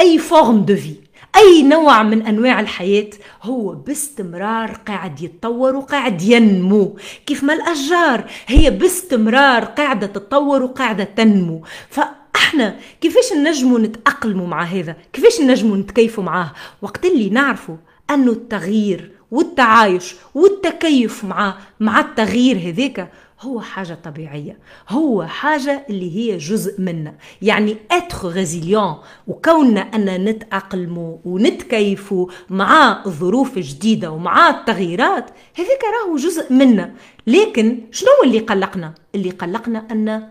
أي 0.00 0.18
forme 0.18 0.64
de 0.64 0.76
vie 0.76 0.94
أي 1.36 1.62
نوع 1.62 2.02
من 2.02 2.22
أنواع 2.22 2.60
الحياة 2.60 3.10
هو 3.42 3.74
باستمرار 3.74 4.70
قاعد 4.72 5.22
يتطور 5.22 5.76
وقاعد 5.76 6.22
ينمو. 6.22 6.96
كيف 7.26 7.44
ما 7.44 7.52
الأشجار 7.52 8.24
هي 8.46 8.70
باستمرار 8.70 9.64
قاعدة 9.64 10.06
تتطور 10.06 10.62
وقاعدة 10.62 11.04
تنمو. 11.04 11.64
فأحنا 11.90 12.76
كيفاش 13.00 13.32
نجموا 13.32 13.78
نتاقلموا 13.78 14.46
مع 14.46 14.62
هذا؟ 14.62 14.96
كيفاش 15.12 15.40
نجموا 15.40 15.76
نتكيفوا 15.76 16.24
معاه؟ 16.24 16.52
وقت 16.82 17.04
اللي 17.04 17.28
نعرفوا 17.28 17.76
انه 18.10 18.32
التغيير 18.32 19.15
والتعايش 19.30 20.14
والتكيف 20.34 21.24
مع 21.24 21.54
مع 21.80 22.00
التغيير 22.00 22.56
هذاك 22.56 23.10
هو 23.40 23.60
حاجة 23.60 23.98
طبيعية. 24.04 24.58
هو 24.88 25.22
حاجة 25.26 25.86
اللي 25.90 26.16
هي 26.16 26.36
جزء 26.36 26.80
منا. 26.80 27.14
يعني 27.42 27.76
اتخ 27.90 28.24
ريزيليون 28.24 28.94
وكوننا 29.26 29.80
أن 29.80 30.24
نتأقلموا 30.24 31.16
ونتكيفوا 31.24 32.26
مع 32.50 33.02
الظروف 33.06 33.56
الجديدة 33.56 34.10
ومع 34.10 34.50
التغييرات 34.50 35.30
هذاك 35.54 35.80
راهو 35.84 36.16
جزء 36.16 36.52
منا. 36.52 36.94
لكن 37.26 37.80
شنو 37.90 38.08
اللي 38.24 38.38
قلقنا؟ 38.38 38.94
اللي 39.14 39.30
قلقنا 39.30 39.86
أن 39.90 40.28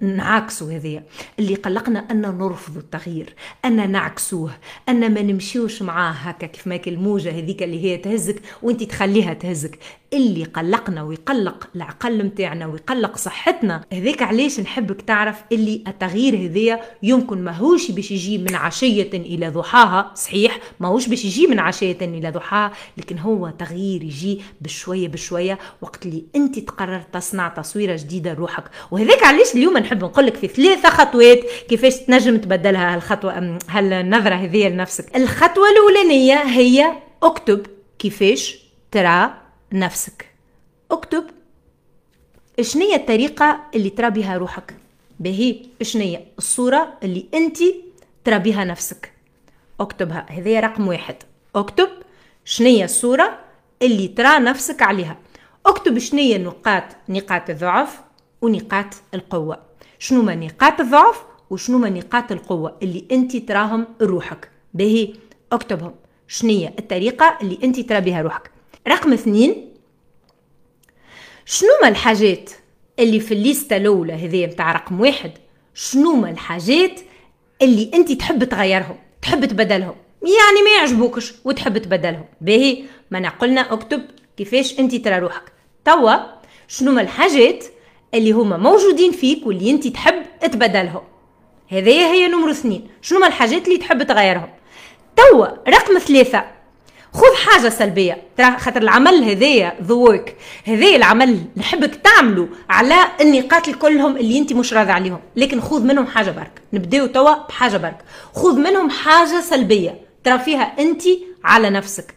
نعاكسوا 0.00 0.72
هذيا. 0.72 1.04
اللي 1.38 1.54
قلقنا 1.54 1.98
أن 2.10 2.20
نرفض 2.20 2.76
التغيير 2.76 3.34
أن 3.64 3.90
نعكسوه 3.90 4.52
أن 4.88 5.14
ما 5.14 5.22
نمشيوش 5.22 5.82
معاه 5.82 6.12
هكا 6.12 6.46
كيف 6.46 6.66
ما 6.66 6.80
الموجة 6.86 7.30
هذيك 7.38 7.62
اللي 7.62 7.84
هي 7.84 7.96
تهزك 7.96 8.42
وانت 8.62 8.82
تخليها 8.82 9.34
تهزك. 9.34 9.78
اللي 10.12 10.44
قلقنا 10.44 11.02
ويقلق 11.02 11.68
العقل 11.76 12.24
متاعنا 12.24 12.66
ويقلق 12.66 13.16
صحتنا. 13.16 13.84
هذاك 13.92 14.22
علاش 14.22 14.60
نحبك 14.60 15.02
تعرف 15.02 15.36
اللي 15.52 15.84
التغيير 15.88 16.34
هذيا 16.34 16.80
يمكن 17.02 17.44
ماهوش 17.44 17.90
باش 17.90 18.10
يجي 18.10 18.38
من 18.38 18.54
عشية 18.54 19.10
إلى 19.12 19.48
ضحاها. 19.48 20.12
صحيح 20.14 20.58
ماهوش 20.80 21.08
باش 21.08 21.24
يجي 21.24 21.46
من 21.46 21.58
عشية 21.58 21.98
إلى 22.00 22.30
ضحاها 22.30 22.72
لكن 22.96 23.18
هو 23.18 23.50
تغيير 23.58 24.02
يجي 24.02 24.40
بشوية 24.60 25.08
بشوية 25.08 25.58
وقت 25.80 26.06
اللي 26.06 26.24
أنت 26.36 26.58
تقرر 26.58 27.02
تصنع 27.12 27.48
تصويرة 27.48 27.96
جديدة 27.96 28.32
لروحك 28.32 28.64
وهذاك 28.90 29.22
علاش 29.22 29.54
اليوم 29.54 29.78
نحب 29.78 30.04
نقول 30.04 30.26
لك 30.26 30.36
في 30.36 30.48
ثلاثة 30.48 30.88
خطوات 30.88 31.38
كيفاش 31.68 31.96
تنجم 31.96 32.38
تبدلها 32.38 32.94
هالخطوة 32.94 33.58
هالنظرة 33.68 34.34
هذيا 34.34 34.68
لنفسك. 34.68 35.16
الخطوة 35.16 35.64
الأولانية 35.70 36.42
هي 36.42 36.92
اكتب 37.22 37.66
كيفاش 37.98 38.58
ترى 38.90 39.41
نفسك. 39.72 40.26
اكتب 40.90 41.24
شنية 42.60 42.96
الطريقة 42.96 43.60
اللي 43.74 43.90
ترى 43.90 44.10
بها 44.10 44.36
روحك؟ 44.36 44.74
بهي 45.20 45.62
شنية 45.82 46.24
الصورة 46.38 46.98
اللي 47.02 47.26
أنت 47.34 47.58
ترى 48.24 48.38
بها 48.38 48.64
نفسك؟ 48.64 49.12
اكتبها. 49.80 50.26
هذه 50.30 50.60
رقم 50.60 50.88
واحد. 50.88 51.16
اكتب 51.56 51.88
شنية 52.44 52.84
الصورة 52.84 53.38
اللي 53.82 54.08
ترى 54.08 54.38
نفسك 54.38 54.82
عليها. 54.82 55.16
اكتب 55.66 55.98
شنية 55.98 56.38
نقاط 56.38 56.84
نقاط 57.08 57.50
الضعف 57.50 58.00
ونقاط 58.42 58.94
القوة. 59.14 59.58
شنو 59.98 60.22
ما 60.22 60.34
نقاط 60.34 60.80
الضعف 60.80 61.24
وشنو 61.50 61.78
ما 61.78 61.88
نقاط 61.88 62.32
القوة 62.32 62.76
اللي 62.82 63.06
أنت 63.12 63.36
تراهم 63.36 63.86
روحك؟ 64.02 64.50
بهي 64.74 65.14
اكتبهم. 65.52 65.94
شنية 66.28 66.74
الطريقة 66.78 67.38
اللي 67.42 67.58
أنت 67.64 67.80
ترى 67.80 68.00
بها 68.00 68.22
روحك؟ 68.22 68.51
رقم 68.88 69.12
اثنين 69.12 69.72
شنو 71.44 71.68
ما 71.82 71.88
الحاجات 71.88 72.50
اللي 72.98 73.20
في 73.20 73.34
الليستة 73.34 73.76
الأولى 73.76 74.12
هذه 74.12 74.46
متاع 74.46 74.72
رقم 74.72 75.00
واحد؟ 75.00 75.32
شنو 75.74 76.16
ما 76.16 76.30
الحاجات 76.30 77.00
اللي 77.62 77.90
أنت 77.94 78.12
تحب 78.12 78.44
تغيرهم 78.44 78.96
تحب 79.22 79.44
تبدلهم؟ 79.44 79.94
يعني 80.22 80.62
ما 80.64 80.70
يعجبوكش 80.76 81.34
وتحب 81.44 81.78
تبدلهم. 81.78 82.24
باهي 82.40 82.84
ما 83.10 83.28
قلنا 83.28 83.72
اكتب 83.72 84.02
كيفاش 84.36 84.78
أنت 84.78 84.94
ترى 84.94 85.18
روحك. 85.18 85.52
توا 85.84 86.14
شنو 86.68 86.92
ما 86.92 87.00
الحاجات 87.00 87.64
اللي 88.14 88.32
هما 88.32 88.56
موجودين 88.56 89.12
فيك 89.12 89.46
واللي 89.46 89.70
أنت 89.70 89.86
تحب 89.86 90.22
تبدلهم؟ 90.40 91.02
هذه 91.68 92.12
هي 92.12 92.28
نمرة 92.28 92.50
اثنين. 92.50 92.88
شنو 93.02 93.18
ما 93.18 93.26
الحاجات 93.26 93.66
اللي 93.68 93.78
تحب 93.78 94.02
تغيرهم؟ 94.02 94.48
توا 95.16 95.46
رقم 95.68 95.98
ثلاثة. 95.98 96.61
خذ 97.14 97.34
حاجة 97.46 97.68
سلبية. 97.68 98.22
ترى 98.36 98.58
خاطر 98.58 98.82
العمل 98.82 99.24
هذايا 99.24 99.74
ذا 99.82 99.94
ورك 99.94 100.36
هذايا 100.64 100.96
العمل 100.96 101.44
نحبك 101.56 101.94
تعمله 101.94 102.48
على 102.70 102.94
النقاط 103.20 103.70
كلهم 103.70 104.16
اللي 104.16 104.38
أنت 104.38 104.52
مش 104.52 104.74
راضي 104.74 104.92
عليهم. 104.92 105.20
لكن 105.36 105.60
خذ 105.60 105.84
منهم 105.84 106.06
حاجة 106.06 106.30
برك. 106.30 106.62
نبداو 106.72 107.06
توا 107.06 107.46
بحاجة 107.46 107.76
برك. 107.76 108.04
خذ 108.34 108.58
منهم 108.58 108.90
حاجة 108.90 109.40
سلبية. 109.40 110.00
ترى 110.24 110.38
فيها 110.38 110.62
أنت 110.78 111.02
على 111.44 111.70
نفسك. 111.70 112.14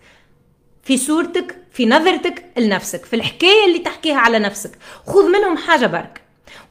في 0.84 0.98
صورتك 0.98 1.58
في 1.72 1.86
نظرتك 1.86 2.46
لنفسك. 2.58 3.06
في 3.06 3.16
الحكاية 3.16 3.66
اللي 3.68 3.80
تحكيها 3.80 4.18
على 4.18 4.40
نفسك. 4.40 4.72
خذ 5.08 5.28
منهم 5.28 5.58
حاجة 5.58 5.86
برك. 5.86 6.22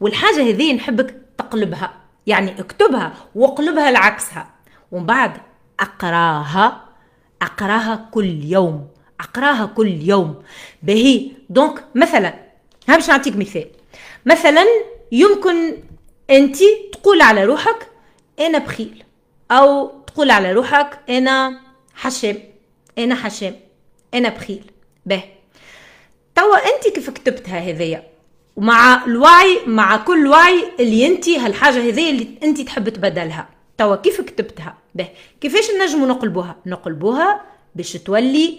والحاجة 0.01 0.51
هذه 0.51 0.73
نحبك 0.75 1.15
تقلبها. 1.39 1.93
يعني 2.27 2.61
اكتبها 2.61 3.13
واقلبها 3.35 3.91
لعكسها. 3.91 4.51
ومن 4.93 5.07
بعد 5.07 5.33
اقراها. 5.81 6.84
أقراها 7.45 8.09
كل 8.13 8.45
يوم 8.45 8.89
أقراها 9.21 9.67
كل 9.67 9.89
يوم. 10.03 10.43
بهي 10.83 11.31
دونك 11.51 11.85
مثلا 11.95 12.35
باش 12.89 13.09
نعطيك 13.09 13.37
مثال. 13.37 13.67
مثلا 14.27 14.65
يمكن 15.13 15.77
أنت 16.31 16.57
تقول 16.93 17.21
على 17.23 17.45
روحك 17.45 17.91
أنا 18.41 18.59
بخيل. 18.59 19.05
أو 19.51 19.93
تقول 20.07 20.31
على 20.31 20.53
روحك 20.53 20.99
أنا 21.11 21.61
حشام 21.95 22.39
أنا 22.99 23.15
حشام 23.15 23.57
أنا 24.15 24.29
بخيل. 24.29 24.71
به. 25.07 25.23
توا 26.35 26.57
أنت 26.57 26.95
كيف 26.95 27.11
كتبتها 27.11 27.59
هذيا؟ 27.59 28.03
ومع 28.57 29.05
الوعي 29.05 29.59
مع 29.67 29.97
كل 29.97 30.27
وعي 30.27 30.65
اللي 30.81 31.07
أنت 31.07 31.29
هالحاجة 31.29 31.89
هذيا 31.89 32.11
اللي 32.11 32.29
أنت 32.43 32.61
تحب 32.61 32.89
تبدلها. 32.89 33.49
توا 33.79 33.97
كيف 33.97 34.21
كتبتها؟ 34.21 34.79
به 34.95 35.09
كيفاش 35.41 35.65
نجموا 35.83 36.07
نقلبوها؟ 36.07 36.57
نقلبوها 36.67 37.41
باش 37.75 37.93
تولي 37.93 38.59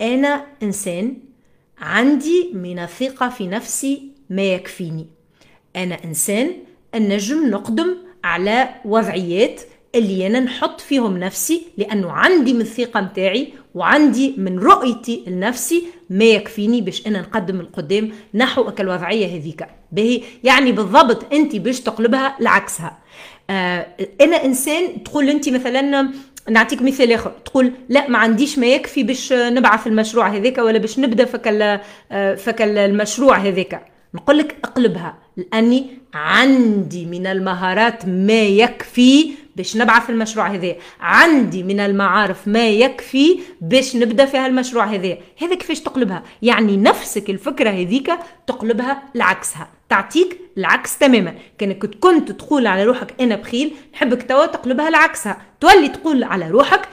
أنا 0.00 0.46
إنسان 0.62 1.16
عندي 1.78 2.50
من 2.54 2.78
الثقة 2.78 3.28
في 3.28 3.46
نفسي 3.46 4.08
ما 4.30 4.42
يكفيني. 4.42 5.06
أنا 5.76 6.04
إنسان 6.04 6.50
النجم 6.94 7.50
نقدم 7.50 7.96
على 8.24 8.68
وضعيات 8.84 9.60
اللي 9.94 10.26
أنا 10.26 10.40
نحط 10.40 10.80
فيهم 10.80 11.18
نفسي 11.18 11.66
لأنه 11.78 12.12
عندي 12.12 12.52
من 12.52 12.60
الثقة 12.60 13.00
متاعي 13.00 13.52
وعندي 13.74 14.34
من 14.38 14.58
رؤيتي 14.58 15.24
لنفسي 15.26 15.84
ما 16.10 16.24
يكفيني 16.24 16.80
باش 16.80 17.06
أنا 17.06 17.20
نقدم 17.20 17.60
القدام 17.60 18.12
نحو 18.34 18.72
الوضعية 18.80 19.38
هذيك 19.38 19.66
باهي 19.92 20.22
يعني 20.44 20.72
بالضبط 20.72 21.32
أنت 21.32 21.56
باش 21.56 21.80
تقلبها 21.80 22.36
لعكسها. 22.40 22.98
آه 23.50 23.86
أنا 24.20 24.44
إنسان 24.44 25.02
تقول 25.04 25.28
أنت 25.30 25.48
مثلا 25.48 26.08
نعطيك 26.50 26.82
مثال 26.82 27.12
آخر 27.12 27.30
تقول 27.44 27.72
لا 27.88 28.10
ما 28.10 28.18
عنديش 28.18 28.58
ما 28.58 28.66
يكفي 28.66 29.02
باش 29.02 29.32
نبعث 29.32 29.86
المشروع 29.86 30.28
هذاك 30.28 30.58
ولا 30.58 30.78
باش 30.78 30.98
نبدأ 30.98 31.24
فك 31.24 31.48
فك 32.36 32.62
المشروع 32.62 33.36
هذاك. 33.36 33.86
نقول 34.14 34.38
لك 34.38 34.56
أقلبها 34.64 35.18
لأني 35.36 35.86
عندي 36.14 37.06
من 37.06 37.26
المهارات 37.26 38.06
ما 38.06 38.42
يكفي 38.42 39.30
باش 39.56 39.76
نبعث 39.76 40.10
المشروع 40.10 40.46
هذا. 40.46 40.74
عندي 41.00 41.62
من 41.62 41.80
المعارف 41.80 42.48
ما 42.48 42.68
يكفي 42.68 43.40
باش 43.60 43.96
نبدأ 43.96 44.26
في 44.26 44.36
هالمشروع 44.36 44.84
هذا. 44.84 45.18
هذا 45.38 45.54
كيفاش 45.54 45.80
تقلبها؟ 45.80 46.22
يعني 46.42 46.76
نفسك 46.76 47.30
الفكرة 47.30 47.70
هذيك 47.70 48.12
تقلبها 48.46 49.02
لعكسها. 49.14 49.68
تعطيك 49.88 50.40
العكس 50.58 50.98
تماما. 50.98 51.34
كأنك 51.58 51.86
كنت 51.86 52.32
تقول 52.32 52.66
على 52.66 52.84
روحك 52.84 53.20
أنا 53.20 53.36
بخيل 53.36 53.74
نحبك 53.94 54.22
توا 54.22 54.46
تقلبها 54.46 54.90
لعكسها. 54.90 55.42
تولي 55.60 55.88
تقول 55.88 56.24
على 56.24 56.50
روحك 56.50 56.88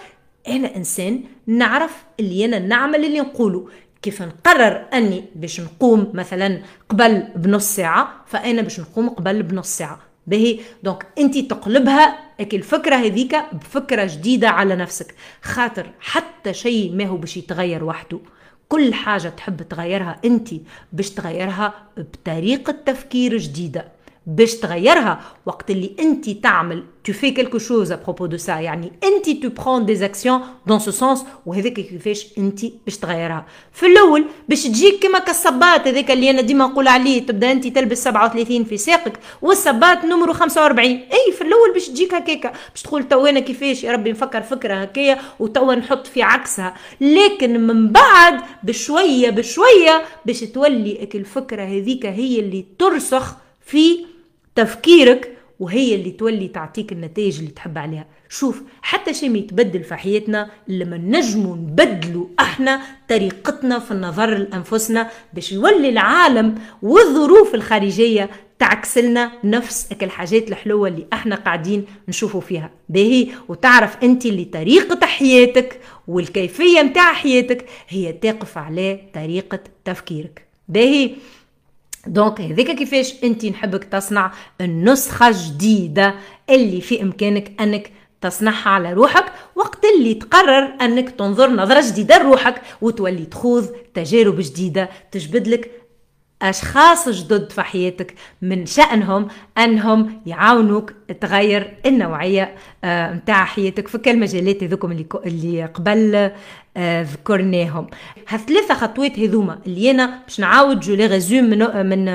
أنا 0.48 0.76
إنسان 0.76 1.24
نعرف 1.48 2.04
اللي 2.20 2.46
أنا 2.46 2.60
نعمل 2.60 3.06
اللي 3.06 3.20
نقوله. 3.20 3.70
كيف 4.02 4.22
نقرر 4.22 4.86
أني 4.94 5.26
باش 5.36 5.62
نقوم 5.62 6.12
مثلا 6.14 6.62
قبل 6.90 7.24
بنص 7.36 7.76
ساعة 7.76 8.24
فأنا 8.28 8.62
باش 8.62 8.80
نقوم 8.80 9.10
قبل 9.10 9.44
بنص 9.44 9.78
ساعة. 9.78 10.11
باهي 10.28 10.60
دونك 10.84 11.08
انت 11.20 11.38
تقلبها 11.38 12.20
الفكرة 12.40 12.96
هذيك 12.96 13.36
بفكرة 13.54 14.06
جديدة 14.06 14.50
على 14.50 14.76
نفسك. 14.76 15.16
خاطر 15.42 15.90
حتى 16.00 16.54
شيء 16.54 16.92
ما 16.96 17.06
هو 17.06 17.18
باش 17.18 17.38
يتغير 17.38 17.84
وحده. 17.84 18.20
كل 18.70 18.94
حاجة 18.94 19.30
تحب 19.30 19.62
تغيرها 19.62 20.20
انت 20.26 20.50
باش 20.94 21.10
تغيرها 21.10 21.74
بطريقة 21.98 22.76
تفكير 22.86 23.38
جديدة. 23.38 24.01
باش 24.28 24.56
تغيرها. 24.56 25.20
وقت 25.46 25.72
اللي 25.72 25.92
انت 26.00 26.30
تعمل 26.30 26.84
tu 27.10 27.14
fais 27.14 27.34
quelque 27.34 27.58
chose 27.60 27.90
à 27.92 27.98
propos 27.98 28.28
de 28.28 28.38
ça. 28.38 28.50
يعني 28.50 28.92
انت 29.04 29.26
tu 29.30 29.50
prends 29.62 29.82
des 29.86 30.02
actions 30.04 30.42
dans 30.70 30.80
ce 30.80 30.92
sens 30.92 31.20
وهذاك 31.46 31.74
كيفاش 31.74 32.28
انت 32.38 32.60
باش 32.86 32.98
تغيرها. 32.98 33.46
في 33.74 33.86
الأول 33.86 34.26
باش 34.50 34.64
تجيك 34.64 35.04
كما 35.04 35.20
كالصباط 35.20 35.88
هذاك 35.88 36.12
اللي 36.12 36.30
أنا 36.30 36.42
ديما 36.42 36.66
نقول 36.66 36.88
عليه 36.88 37.26
تبدأ 37.26 37.52
أنت 37.52 37.68
تلبس 37.68 38.04
37 38.04 38.64
في 38.64 38.78
ساقك 38.78 39.20
والصباط 39.42 40.06
نمرو 40.06 40.34
45 40.34 40.90
أي 40.90 41.34
في 41.38 41.42
الأول 41.42 41.74
باش 41.74 41.88
تجيك 41.88 42.14
هكاكا. 42.14 42.52
باش 42.72 42.82
تقول 42.82 43.08
تو 43.08 43.26
أنا 43.26 43.40
كيفاش 43.40 43.84
يا 43.84 43.92
ربي 43.92 44.12
نفكر 44.12 44.42
فكرة 44.42 44.74
هكايا 44.74 45.18
وتوا 45.40 45.76
نحط 45.76 46.08
في 46.08 46.22
عكسها. 46.22 46.74
لكن 47.02 47.68
من 47.68 47.90
بعد 47.92 48.42
بشوية 48.64 49.30
بشوية 49.30 50.04
باش 50.26 50.40
تولي 50.40 51.10
الفكرة 51.16 51.64
هذيك 51.64 52.06
هي 52.06 52.40
اللي 52.40 52.66
ترسخ 52.80 53.36
في 53.66 54.11
تفكيرك 54.56 55.38
وهي 55.60 55.96
اللي 55.96 56.12
تولي 56.12 56.48
تعطيك 56.48 56.92
النتائج 56.92 57.40
اللي 57.40 57.52
تحب 57.52 57.78
عليها. 57.78 58.06
شوف 58.30 58.62
حتى 58.82 59.14
شيء 59.14 59.30
ما 59.30 59.38
يتبدل 59.38 59.84
في 59.84 59.96
حياتنا 59.96 60.50
لما 60.68 60.98
نجموا 60.98 61.56
نبدلوا 61.56 62.26
إحنا 62.40 62.82
طريقتنا 63.10 63.80
في 63.80 63.92
النظر 63.92 64.38
لأنفسنا 64.38 65.10
باش 65.34 65.52
يولي 65.52 65.90
العالم 65.90 66.56
والظروف 66.82 67.56
الخارجية 67.56 68.30
تعكس 68.60 68.98
لنا 68.98 69.32
نفس 69.44 69.90
الحاجات 70.02 70.50
الحلوة 70.50 70.88
اللي 70.88 71.06
إحنا 71.14 71.36
قاعدين 71.36 71.86
نشوفوا 72.08 72.42
فيها. 72.42 72.70
باهي 72.90 73.28
وتعرف 73.48 73.98
انت 74.04 74.26
اللي 74.26 74.46
طريقة 74.46 75.06
حياتك 75.06 75.80
والكيفية 76.08 76.82
متاع 76.82 77.14
حياتك 77.14 77.66
هي 77.90 78.14
تقف 78.14 78.58
على 78.58 79.00
طريقة 79.14 79.60
تفكيرك. 79.86 80.46
باهي 80.68 81.12
دونك 82.08 82.42
هذاك 82.42 82.72
كيفاش 82.72 83.14
انت 83.24 83.46
نحبك 83.46 83.84
تصنع 83.84 84.32
النسخة 84.62 85.32
جديدة 85.32 86.16
اللي 86.50 86.82
في 86.82 87.02
إمكانك 87.02 87.62
أنك 87.62 87.92
تصنعها 88.22 88.70
على 88.70 88.94
روحك 88.94 89.26
وقت 89.56 89.86
اللي 89.98 90.14
تقرر 90.14 90.74
أنك 90.82 91.10
تنظر 91.10 91.50
نظرة 91.50 91.82
جديدة 91.92 92.18
لروحك 92.18 92.62
وتولي 92.82 93.26
تخوض 93.26 93.68
تجارب 93.94 94.36
جديدة 94.40 94.90
تجبد 95.12 95.48
لك 96.42 96.48
أشخاص 96.50 97.10
جدد 97.10 97.52
في 97.52 97.62
حياتك 97.62 98.16
من 98.42 98.66
شأنهم 98.66 99.28
أنهم 99.58 100.22
يعاونوك 100.26 100.94
تغير 101.22 101.74
النوعية 101.86 102.56
نتاع 102.86 103.46
حياتك 103.46 103.88
في 103.88 103.98
كل 103.98 104.12
المجالات 104.12 104.64
هذوكم 104.64 104.92
اللي 105.26 105.66
قبل 105.66 106.32
ذكرناهم. 106.78 107.88
هالثلاثة 108.28 108.74
خطوات 108.74 109.20
هذوما 109.20 109.60
اللي 109.68 109.92
أنا 109.92 110.20
باش 110.28 110.40
نعاود 110.40 110.80
je 110.80 110.96
les 110.96 111.08
résume 111.08 111.44
من 111.44 111.86
من 111.86 112.06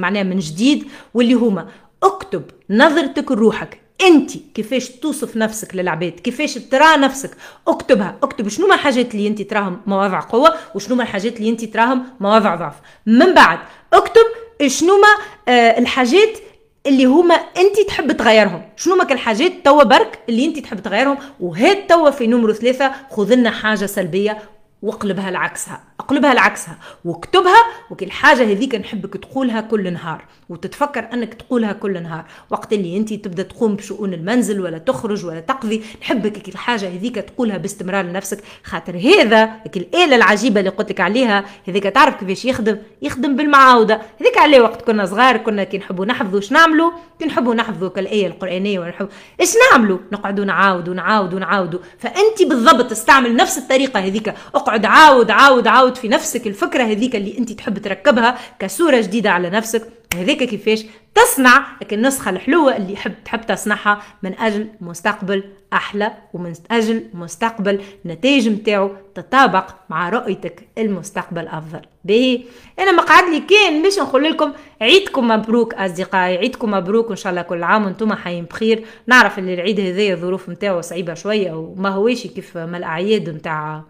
معناها 0.00 0.22
من 0.22 0.38
جديد 0.38 0.84
واللي 1.14 1.34
هما 1.34 1.68
اكتب 2.02 2.42
نظرتك 2.70 3.32
لروحك. 3.32 3.81
انت 4.00 4.30
كيفاش 4.54 4.88
توصف 4.88 5.36
نفسك 5.36 5.74
للعباد؟ 5.74 6.10
كيفاش 6.10 6.54
ترى 6.54 6.96
نفسك؟ 6.96 7.30
اكتبها. 7.68 8.16
اكتب 8.22 8.48
شنو 8.48 8.66
ما 8.66 8.74
الحاجات 8.74 9.14
اللي 9.14 9.28
انت 9.28 9.42
تراهم 9.42 9.80
مواضع 9.86 10.20
قوة 10.20 10.54
وشنو 10.74 10.96
ما 10.96 11.02
الحاجات 11.02 11.36
اللي 11.36 11.48
انت 11.48 11.64
تراهم 11.64 12.04
مواضع 12.20 12.54
ضعف. 12.54 12.74
من 13.06 13.34
بعد 13.34 13.58
اكتب 13.92 14.24
شنو 14.66 15.00
ما 15.00 15.08
آه 15.52 15.78
الحاجات 15.78 16.38
اللي 16.86 17.04
هما 17.04 17.34
انت 17.34 17.80
تحب 17.88 18.12
تغيرهم. 18.12 18.62
شنو 18.76 18.94
ما 18.96 19.12
الحاجات 19.12 19.52
توا 19.64 19.82
برك 19.82 20.18
اللي 20.28 20.44
انت 20.44 20.58
تحب 20.58 20.80
تغيرهم 20.82 21.16
وهات 21.40 21.88
توا 21.90 22.10
في 22.10 22.26
نمرو 22.26 22.52
ثلاثة 22.52 22.92
خذ 23.10 23.34
لنا 23.34 23.50
حاجة 23.50 23.86
سلبية 23.86 24.38
واقلبها 24.82 25.30
لعكسها 25.30 25.80
اقلبها 26.00 26.34
لعكسها 26.34 26.78
واكتبها 27.04 27.64
وكل 27.90 28.10
حاجة 28.10 28.42
هذيك 28.42 28.74
نحبك 28.74 29.16
تقولها 29.16 29.60
كل 29.60 29.92
نهار 29.92 30.24
وتتفكر 30.48 31.08
أنك 31.12 31.34
تقولها 31.34 31.72
كل 31.72 32.02
نهار. 32.02 32.24
وقت 32.50 32.72
اللي 32.72 32.96
أنت 32.96 33.14
تبدأ 33.14 33.42
تقوم 33.42 33.76
بشؤون 33.76 34.14
المنزل 34.14 34.60
ولا 34.60 34.78
تخرج 34.78 35.24
ولا 35.24 35.40
تقضي 35.40 35.82
نحبك 36.02 36.42
كل 36.42 36.56
حاجة 36.56 36.88
هذيك 36.88 37.14
تقولها 37.14 37.56
باستمرار 37.56 38.04
لنفسك. 38.04 38.38
خاطر 38.64 38.96
هذا 38.96 39.50
الآلة 39.76 40.16
العجيبة 40.16 40.60
اللي 40.60 40.70
قلت 40.70 40.90
لك 40.90 41.00
عليها 41.00 41.44
هذيك 41.68 41.84
تعرف 41.84 42.14
كيفاش 42.14 42.44
يخدم؟ 42.44 42.78
يخدم 43.02 43.36
بالمعاودة. 43.36 44.00
هذيك 44.20 44.38
عليه 44.38 44.60
وقت 44.60 44.82
كنا 44.82 45.06
صغار 45.06 45.36
كنا 45.36 45.64
كي 45.64 45.78
نحبوا 45.78 46.06
نحفظوا 46.06 46.38
اش 46.38 46.52
نعملوا؟ 46.52 46.90
كي 47.18 47.24
نحبوا 47.24 47.54
نحفظوا 47.54 47.88
كالآية 47.88 48.26
القرآنية 48.26 48.80
ونحب 48.80 49.08
إيش 49.40 49.54
نعملوا؟ 49.56 49.98
نقعدوا 50.12 50.44
نعاودوا 50.44 50.94
نعاودوا 50.94 51.38
نعاودوا 51.38 51.80
فأنت 51.98 52.42
بالضبط 52.48 52.90
تستعمل 52.90 53.36
نفس 53.36 53.58
الطريقة 53.58 54.00
هذيك. 54.00 54.34
اقعد 54.72 54.86
عاود 54.86 55.30
عاود 55.30 55.66
عاود 55.66 55.96
في 55.96 56.08
نفسك 56.08 56.46
الفكرة 56.46 56.84
هذيك 56.84 57.16
اللي 57.16 57.38
انت 57.38 57.52
تحب 57.52 57.78
تركبها 57.78 58.38
كصورة 58.58 59.00
جديدة 59.00 59.30
على 59.30 59.50
نفسك. 59.50 59.88
هذيك 60.14 60.42
كيفاش؟ 60.42 60.84
تصنع 61.14 61.64
النسخة 61.92 62.30
الحلوة 62.30 62.76
اللي 62.76 62.96
حب 62.96 63.12
تحب 63.24 63.46
تصنعها 63.46 64.02
من 64.22 64.38
أجل 64.38 64.68
مستقبل 64.80 65.44
أحلى 65.72 66.12
ومن 66.34 66.52
أجل 66.70 67.04
مستقبل 67.14 67.80
نتائج 68.06 68.48
متاعو 68.48 68.90
تطابق 69.14 69.64
مع 69.90 70.08
رؤيتك 70.08 70.68
المستقبل 70.78 71.48
أفضل. 71.48 71.80
به 72.04 72.44
أنا 72.78 72.92
مقعد 72.92 73.24
لي 73.24 73.40
كان 73.40 73.82
باش 73.82 73.98
نقول 73.98 74.24
لكم 74.24 74.52
عيدكم 74.80 75.28
مبروك 75.28 75.74
أصدقائي 75.74 76.36
عيدكم 76.36 76.70
مبروك 76.70 77.08
وإن 77.08 77.16
شاء 77.16 77.30
الله 77.30 77.42
كل 77.42 77.62
عام 77.62 77.84
وأنتم 77.84 78.14
حيين 78.14 78.44
بخير. 78.44 78.84
نعرف 79.06 79.38
اللي 79.38 79.54
العيد 79.54 79.80
هذايا 79.80 80.14
الظروف 80.14 80.48
متاعو 80.48 80.80
صعيبة 80.80 81.14
شوية 81.14 81.52
وما 81.52 81.88
هويش 81.88 82.26
كيف 82.26 82.58
ما 82.58 82.78
الأعياد 82.78 83.30
متاع 83.30 83.82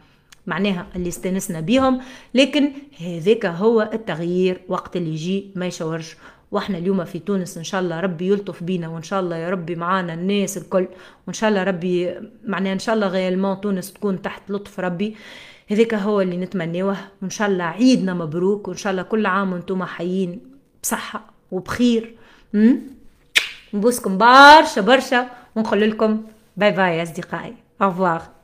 معناها 0.47 0.87
اللي 0.97 1.09
استانسنا 1.09 1.61
بيهم 1.61 2.01
لكن 2.35 2.73
هذاك 3.01 3.47
هو 3.47 3.91
التغيير 3.93 4.61
وقت 4.69 4.97
اللي 4.97 5.11
يجي 5.11 5.51
ما 5.55 5.67
يشورش 5.67 6.17
وإحنا 6.51 6.79
اليوم 6.79 7.05
في 7.05 7.19
تونس 7.19 7.59
إن 7.59 7.65
شاء 7.65 7.81
الله 7.81 8.01
ربي 8.01 8.29
يلطف 8.29 8.63
بينا 8.63 8.89
وإن 8.89 9.03
شاء 9.03 9.21
الله 9.21 9.37
يا 9.37 9.51
ربي 9.51 9.75
معانا 9.75 10.15
الناس 10.15 10.57
الكل 10.57 10.87
وإن 11.27 11.35
شاء 11.35 11.51
الله 11.51 11.65
ربي 11.65 12.15
معناها 12.45 12.73
إن 12.73 12.79
شاء 12.79 12.95
الله 12.95 13.07
غيالمون 13.07 13.61
تونس 13.61 13.93
تكون 13.93 14.23
تحت 14.23 14.51
لطف 14.51 14.81
ربي. 14.81 15.17
هذاك 15.71 15.95
هو 15.95 16.21
اللي 16.21 16.37
نتمناه 16.37 16.97
وإن 17.23 17.31
شاء 17.31 17.49
الله 17.49 17.65
عيدنا 17.65 18.15
مبروك 18.15 18.69
وإن 18.69 18.77
شاء 18.77 18.91
الله 18.91 19.03
كل 19.03 19.27
عام 19.27 19.53
وإنتم 19.53 19.85
حيين 19.85 20.41
بصحة 20.83 21.25
وبخير. 21.51 22.15
نبوسكم 23.75 24.19
برشا 24.19 24.81
برشا 24.81 25.31
ونقول 25.57 25.91
لكم 25.91 26.23
باي 26.57 26.71
باي 26.71 27.03
أصدقائي. 27.03 27.55
Revoir. 27.83 28.42